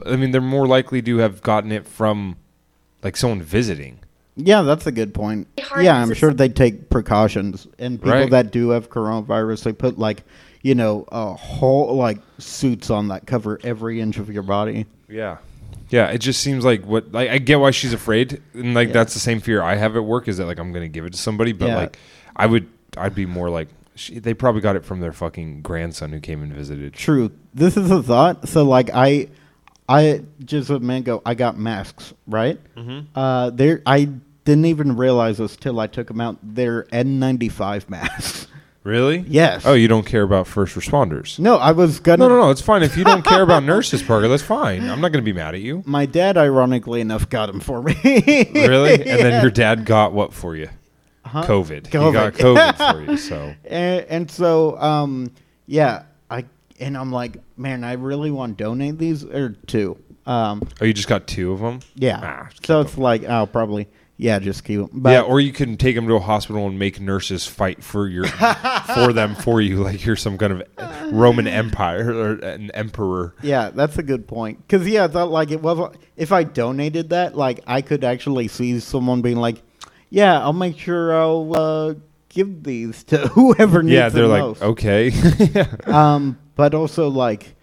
[0.06, 2.38] I mean, they're more likely to have gotten it from
[3.04, 4.00] like someone visiting.
[4.38, 5.48] Yeah, that's a good point.
[5.80, 8.30] Yeah, I'm sure they take precautions, and people Right.
[8.32, 10.24] that do have coronavirus, they put like,
[10.62, 14.86] you know, a whole like suits on that cover every inch of your body.
[15.08, 15.38] Yeah.
[15.90, 18.94] Yeah, it just seems like what like I get why she's afraid, and like Yeah.
[18.96, 21.14] that's the same fear I have at work is that like I'm gonna give it
[21.14, 21.76] to somebody, but Yeah.
[21.78, 21.98] like
[22.36, 22.68] I would
[22.98, 26.44] I'd be more like she, they probably got it from their fucking grandson who came
[26.44, 26.94] and visited.
[26.94, 27.32] True.
[27.54, 28.48] This is a thought.
[28.48, 29.30] So like I,
[29.88, 32.60] I just a minute ago I got masks right.
[32.76, 33.18] Mm-hmm.
[33.18, 34.10] Uh, there I
[34.44, 36.38] didn't even realize this till I took them out.
[36.44, 38.48] They're N95 masks.
[38.84, 39.26] Really?
[39.28, 39.66] Yes.
[39.66, 41.40] Oh, you don't care about first responders?
[41.40, 42.18] No, I was gonna.
[42.18, 42.52] No, no, no.
[42.52, 44.28] It's fine if you don't care about nurses, Parker.
[44.28, 44.88] That's fine.
[44.88, 45.82] I'm not going to be mad at you.
[45.88, 47.96] My dad, ironically enough, got them for me.
[48.04, 48.94] Really?
[48.94, 49.18] And Yeah.
[49.18, 50.70] then your dad got what for you?
[51.26, 51.44] Huh?
[51.44, 51.88] COVID.
[51.88, 52.14] He COVID.
[52.14, 53.18] got COVID for you.
[53.18, 55.32] So and, and so um
[55.68, 56.46] yeah i
[56.80, 59.98] and i'm like man i really want to donate these or two
[60.28, 61.80] um oh, you just got two of them?
[61.96, 65.52] yeah Ah, so it's like i'll probably yeah just keep them but yeah, or you
[65.52, 69.60] can take them to a hospital and make nurses fight for your for them for
[69.60, 73.34] you, like you're some kind of Roman Empire or an emperor.
[73.42, 77.10] yeah that's a good point because yeah i thought like it was if i donated
[77.10, 79.62] that like i could actually see someone being like
[80.16, 81.94] yeah i'll make sure i'll uh
[82.36, 84.04] give these to whoever needs them.
[84.04, 84.62] Yeah, they're them like, most.
[84.62, 85.12] okay.
[85.86, 87.56] um, but also like,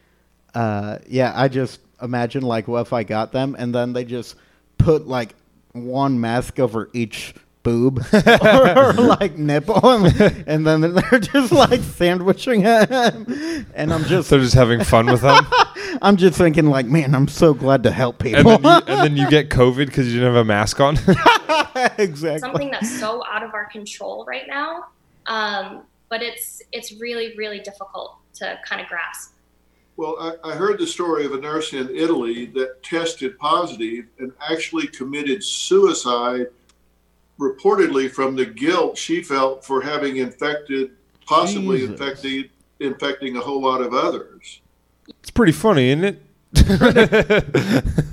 [0.55, 4.35] uh, yeah, I just imagine like, what if I got them and then they just
[4.79, 5.35] put like
[5.73, 11.81] one mask over each boob or, or, like nipple, and, and then they're just like
[11.81, 15.47] sandwiching him, and I'm just They're just having fun with them.
[16.01, 18.59] I'm just thinking like, man, I'm so glad to help and people.
[18.59, 20.97] then you, and then you get COVID because you didn't have a mask on.
[21.99, 22.39] exactly.
[22.39, 24.87] something that's so out of our control right now.
[25.27, 29.33] Um, but it's it's really really difficult to kind of grasp.
[29.97, 34.33] Well, I, I heard the story of a nurse in Italy that tested positive and
[34.41, 36.47] actually committed suicide,
[37.39, 40.93] reportedly from the guilt she felt for having infected,
[41.27, 42.01] possibly Jesus.
[42.01, 44.61] infected, infecting a whole lot of others.
[45.09, 46.23] it's pretty funny, isn't it?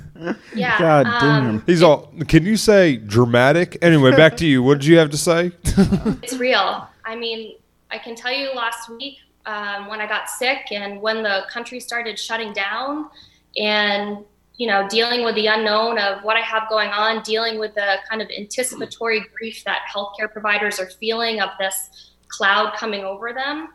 [0.54, 0.78] Yeah.
[0.78, 1.62] God um, damn.
[1.66, 2.12] He's all.
[2.28, 3.78] Can you say dramatic?
[3.82, 4.62] Anyway, back to you.
[4.62, 5.52] What did you have to say?
[6.22, 6.88] It's real.
[7.04, 7.56] I mean,
[7.90, 11.80] I can tell you last week um, when I got sick and when the country
[11.80, 13.08] started shutting down
[13.56, 14.18] and,
[14.60, 17.94] you know, dealing with the unknown of what I have going on, dealing with the
[18.10, 23.68] kind of anticipatory grief that healthcare providers are feeling of this cloud coming over them,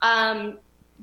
[0.00, 0.58] um,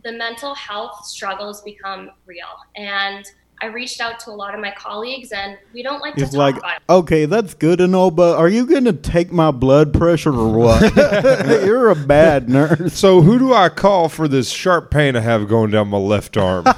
[0.05, 2.47] the mental health struggles become real.
[2.77, 3.25] And
[3.61, 6.31] I reached out to a lot of my colleagues, and we don't like to It's
[6.31, 6.81] talk like, about it.
[6.89, 10.95] okay, that's good and all, but are you gonna take my blood pressure or what?
[11.65, 12.93] You're a bad nurse.
[12.93, 16.38] So, who do I call for this sharp pain I have going down my left
[16.38, 16.65] arm?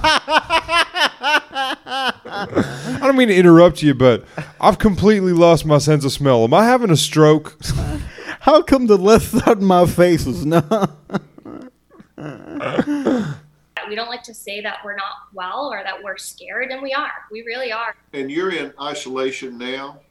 [1.89, 4.25] I don't mean to interrupt you, but
[4.59, 6.43] I've completely lost my sense of smell.
[6.43, 7.57] Am I having a stroke?
[8.41, 10.91] How come the left side of my face is not?
[12.17, 16.93] We don't like to say that we're not well or that we're scared, and we
[16.93, 17.11] are.
[17.31, 17.95] We really are.
[18.11, 20.01] And you're in isolation now.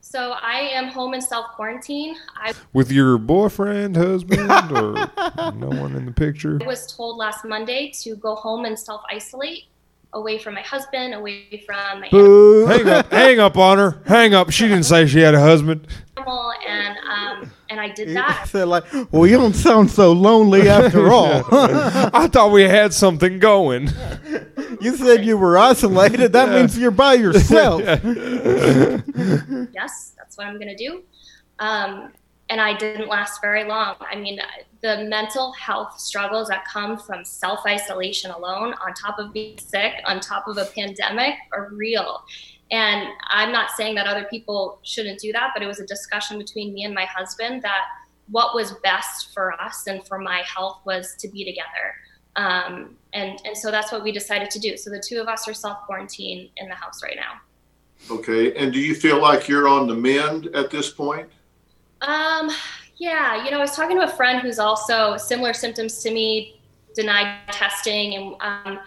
[0.00, 2.16] So I am home in self quarantine.
[2.36, 4.94] I With your boyfriend, husband, or
[5.52, 6.58] no one in the picture?
[6.62, 9.64] I was told last Monday to go home and self isolate
[10.16, 12.66] away from my husband, away from my Boo.
[12.66, 14.02] Hang up, hang up on her.
[14.06, 14.50] Hang up.
[14.50, 15.86] She didn't say she had a husband.
[16.16, 18.48] and um, and I did that.
[18.52, 21.44] Said like, well, you don't sound so lonely after all.
[21.52, 23.90] I thought we had something going.
[24.80, 26.32] you said you were isolated.
[26.32, 27.82] That means you're by yourself.
[27.82, 28.02] yes,
[30.16, 31.02] that's what I'm going to do.
[31.58, 32.12] Um,
[32.48, 33.96] and I didn't last very long.
[34.00, 34.38] I mean,
[34.86, 39.94] the mental health struggles that come from self isolation alone, on top of being sick,
[40.04, 42.22] on top of a pandemic, are real.
[42.70, 46.38] And I'm not saying that other people shouldn't do that, but it was a discussion
[46.38, 47.82] between me and my husband that
[48.28, 51.94] what was best for us and for my health was to be together.
[52.36, 54.76] Um, and, and so that's what we decided to do.
[54.76, 58.14] So the two of us are self quarantine in the house right now.
[58.14, 58.54] Okay.
[58.54, 61.28] And do you feel like you're on the mend at this point?
[62.02, 62.50] Um,
[62.96, 66.60] yeah, you know, I was talking to a friend who's also similar symptoms to me,
[66.94, 68.80] denied testing, and um,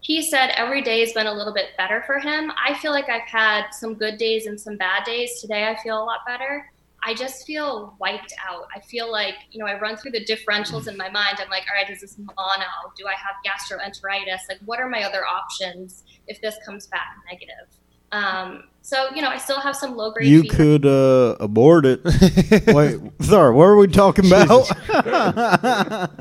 [0.00, 2.52] he said every day has been a little bit better for him.
[2.56, 5.40] I feel like I've had some good days and some bad days.
[5.40, 6.70] Today, I feel a lot better.
[7.02, 8.66] I just feel wiped out.
[8.74, 11.38] I feel like, you know, I run through the differentials in my mind.
[11.40, 12.64] I'm like, all right, is this mono?
[12.96, 14.40] Do I have gastroenteritis?
[14.48, 17.77] Like, what are my other options if this comes back negative?
[18.12, 20.54] Um, so, you know, I still have some low grade You fever.
[20.56, 22.00] could uh, abort it.
[22.68, 24.70] Wait, sorry, what are we talking about?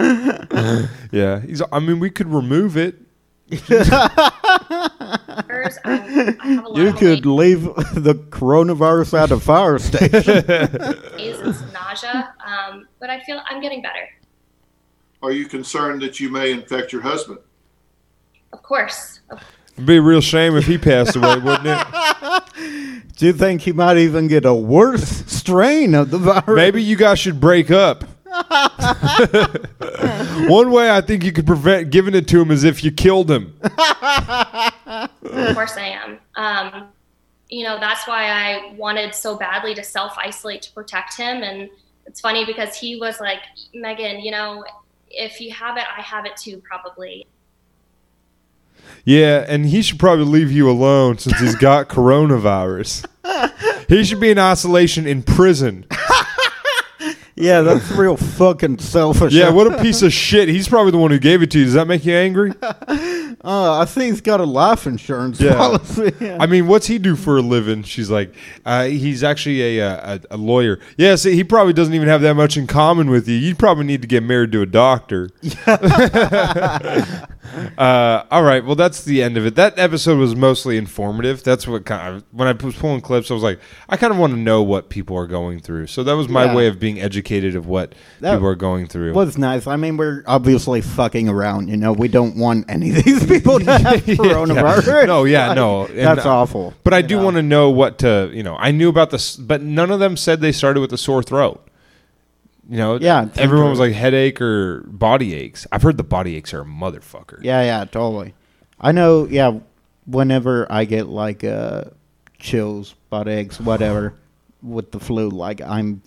[1.12, 1.62] Yeah, he's.
[1.72, 2.96] I mean, we could remove it.
[3.50, 3.80] Hers,
[5.86, 10.44] I'm- I have a lot you of could leave the coronavirus at a fire station.
[10.48, 14.10] malaise and some nausea, um, but I feel I'm getting better.
[15.24, 17.40] Are you concerned that you may infect your husband?
[18.52, 19.22] Of course.
[19.30, 19.41] Of-
[19.78, 23.14] It'd be a real shame if he passed away, wouldn't it?
[23.16, 26.48] Do you think he might even get a worse strain of the virus?
[26.48, 28.04] Maybe you guys should break up.
[30.49, 33.30] One way I think you could prevent giving it to him is if you killed
[33.30, 33.56] him.
[33.62, 33.70] Of
[35.54, 36.18] course I am.
[36.36, 36.88] Um,
[37.49, 41.44] you know, that's why I wanted so badly to self isolate to protect him.
[41.44, 41.70] And
[42.08, 43.41] it's funny because he was like,
[43.76, 44.66] Megan, you know,
[45.12, 47.28] if you have it, I have it too, probably.
[49.05, 53.05] Yeah, and he should probably leave you alone since he's got coronavirus.
[53.88, 55.85] He should be in isolation in prison.
[57.39, 59.31] Yeah, that's real fucking selfish.
[59.31, 60.49] Yeah, what a piece of shit.
[60.49, 61.65] He's probably the one who gave it to you.
[61.65, 62.53] Does that make you angry?
[63.43, 65.53] Uh, I think he's got a life insurance Yeah.
[65.53, 66.11] policy.
[66.39, 67.84] I mean, what's he do for a living?
[67.84, 68.34] She's like,
[68.65, 70.80] uh, he's actually a, uh, a a lawyer.
[70.97, 73.35] Yeah, see, he probably doesn't even have that much in common with you.
[73.35, 75.30] You probably need to get married to a doctor.
[77.78, 79.56] Uh, all right, well, that's the end of it.
[79.56, 81.44] That episode was mostly informative.
[81.44, 83.60] That's what kind of when I was pulling clips, I was like,
[83.90, 85.88] I kind of want to know what people are going through.
[85.88, 86.56] So that was my Yeah.
[86.56, 89.14] way of being educated of what That people are going through.
[89.14, 89.68] was nice.
[89.68, 91.68] I mean, we're obviously fucking around.
[91.69, 95.07] You know, we don't want any of these people to have coronavirus.
[95.07, 95.86] No, yeah, Like, no.
[95.86, 96.74] And, that's uh, awful.
[96.84, 99.61] But I do want to know what to, you know, I knew about this, but
[99.61, 101.64] none of them said they started with a sore throat.
[102.69, 105.65] You know, Yeah, everyone was like headache or body aches.
[105.72, 107.39] I've heard the body aches are a motherfucker.
[107.41, 108.34] Yeah, yeah, totally.
[108.80, 109.26] I know.
[109.26, 109.60] Yeah,
[110.06, 111.85] whenever I get like uh,
[112.39, 114.14] chills, butt aches, whatever,
[114.61, 116.02] with the flu, like I'm,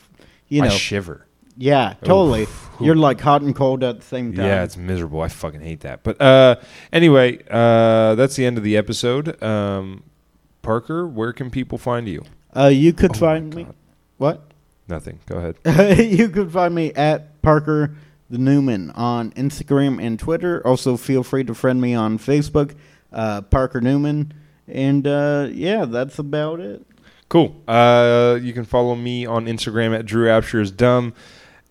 [0.48, 1.26] you I know, shiver.
[1.56, 2.46] Yeah, totally.
[2.80, 4.46] You're like hot and cold at the same time.
[4.46, 5.20] Yeah, it's miserable.
[5.20, 6.02] I fucking hate that.
[6.02, 6.56] But uh,
[6.92, 9.42] anyway, uh, that's the end of the episode.
[9.42, 10.04] Um,
[10.62, 12.24] Parker, where can people find you?
[12.56, 13.66] Uh, you could Oh find me.
[14.16, 14.49] What?
[14.90, 15.20] Nothing.
[15.26, 15.98] Go ahead.
[15.98, 17.94] you can find me at Parker
[18.28, 20.64] the Newman on Instagram and Twitter.
[20.66, 22.74] Also, feel free to friend me on Facebook,
[23.12, 24.32] uh, Parker Newman.
[24.66, 26.84] And uh, yeah, that's about it.
[27.28, 27.60] Cool.
[27.68, 31.14] Uh, you can follow me on Instagram at Drew Absher is dumb.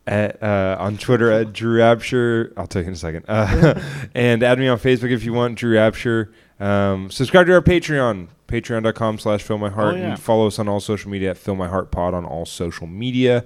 [0.07, 2.51] At, uh, on Twitter at Drew Absher.
[2.57, 3.25] I'll tell you in a second.
[3.27, 3.79] Uh,
[4.15, 6.33] and add me on Facebook if you want, Drew Absher.
[6.59, 9.95] Um, subscribe to our Patreon, patreon.com slash Phil My Heart.
[9.95, 10.09] Oh, yeah.
[10.11, 12.87] And follow us on all social media at Phil My Heart pod on all social
[12.87, 13.45] media.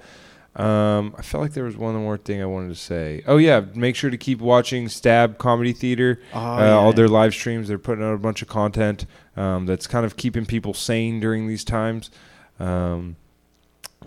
[0.56, 3.24] Um, I felt like there was one more thing I wanted to say.
[3.26, 6.22] Oh yeah, make sure to keep watching Stab Comedy Theater.
[6.32, 6.72] Oh, uh, yeah.
[6.74, 7.68] All their live streams.
[7.68, 11.48] They're putting out a bunch of content um, that's kind of keeping people sane during
[11.48, 12.12] these times.
[12.60, 13.16] Um,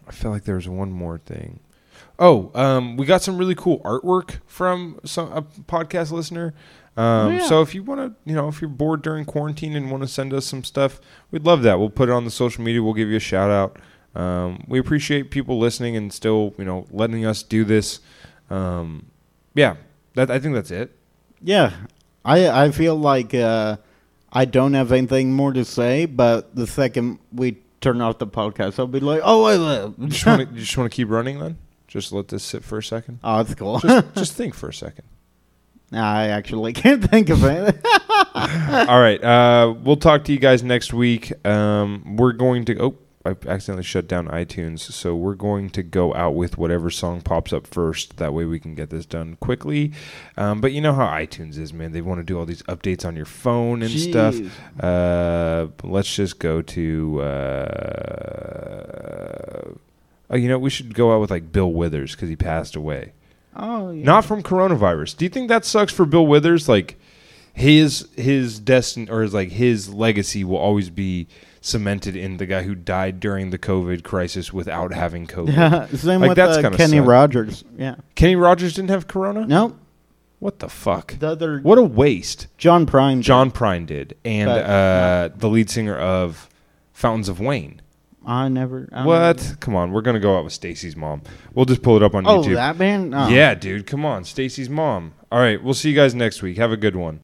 [0.06, 1.58] I felt like there was one more thing.
[2.18, 6.54] Oh, um, we got some really cool artwork from some a podcast listener.
[6.96, 7.46] Um, Oh, yeah.
[7.46, 10.08] So if you want to, you know, if you're bored during quarantine and want to
[10.08, 11.00] send us some stuff,
[11.30, 11.78] we'd love that.
[11.78, 12.82] We'll put it on the social media.
[12.82, 13.78] We'll give you a shout out.
[14.18, 18.00] Um, we appreciate people listening and still, you know, letting us do this.
[18.48, 19.06] Um,
[19.54, 19.76] yeah,
[20.14, 20.96] that I think that's it.
[21.42, 21.72] Yeah,
[22.24, 23.76] I I feel like uh,
[24.32, 28.78] I don't have anything more to say, but the second we turn off the podcast,
[28.78, 29.94] I'll be like, oh, I live.
[29.98, 31.58] You just want to, you just want to keep running then?
[31.86, 33.18] Just let this sit for a second.
[33.22, 33.78] oh, that's cool.
[33.80, 35.04] Just, just think for a second.
[35.92, 37.76] I actually can't think of it.
[38.34, 39.22] All right.
[39.22, 41.32] Uh, we'll talk to you guys next week.
[41.46, 42.78] Um, we're going to.
[42.82, 44.80] Oh, I accidentally shut down iTunes.
[44.80, 48.18] So we're going to go out with whatever song pops up first.
[48.18, 49.92] That way we can get this done quickly.
[50.36, 51.90] Um, but you know how iTunes is, man.
[51.92, 54.36] They want to do all these updates on your phone and stuff.
[54.80, 57.20] Uh, let's just go to.
[57.22, 58.46] Uh,
[60.30, 63.12] oh, you know, we should go out with like Bill Withers because he passed away.
[63.58, 64.04] Oh, yeah.
[64.04, 65.16] Not from coronavirus.
[65.16, 66.68] Do you think that sucks for Bill Withers?
[66.68, 66.98] Like
[67.52, 71.26] his his destiny or his like his legacy will always be
[71.62, 75.52] cemented in the guy who died during the COVID crisis without having COVID.
[75.52, 77.06] Yeah, same Like, with that's uh, Kenny suck.
[77.08, 77.64] Rogers.
[77.76, 77.96] Yeah.
[78.14, 79.46] Kenny Rogers didn't have corona?
[79.46, 79.76] No,
[80.38, 81.18] What the fuck?
[81.18, 82.46] the other What a waste.
[82.58, 83.16] John Prine.
[83.16, 83.24] did.
[83.24, 84.16] John Prine did.
[84.24, 86.48] And But, uh, the lead singer of
[86.92, 87.80] Fountains of Wayne.
[88.26, 88.88] I never.
[88.92, 89.56] I What?
[89.60, 91.22] Come on, we're gonna go out with Stacy's mom.
[91.54, 92.26] We'll just pull it up on.
[92.26, 92.54] Oh, YouTube.
[92.54, 93.14] that band.
[93.14, 93.28] Oh.
[93.28, 95.14] Yeah, dude, come on, Stacy's mom.
[95.30, 96.56] All right, we'll see you guys next week.
[96.56, 97.20] Have a good one.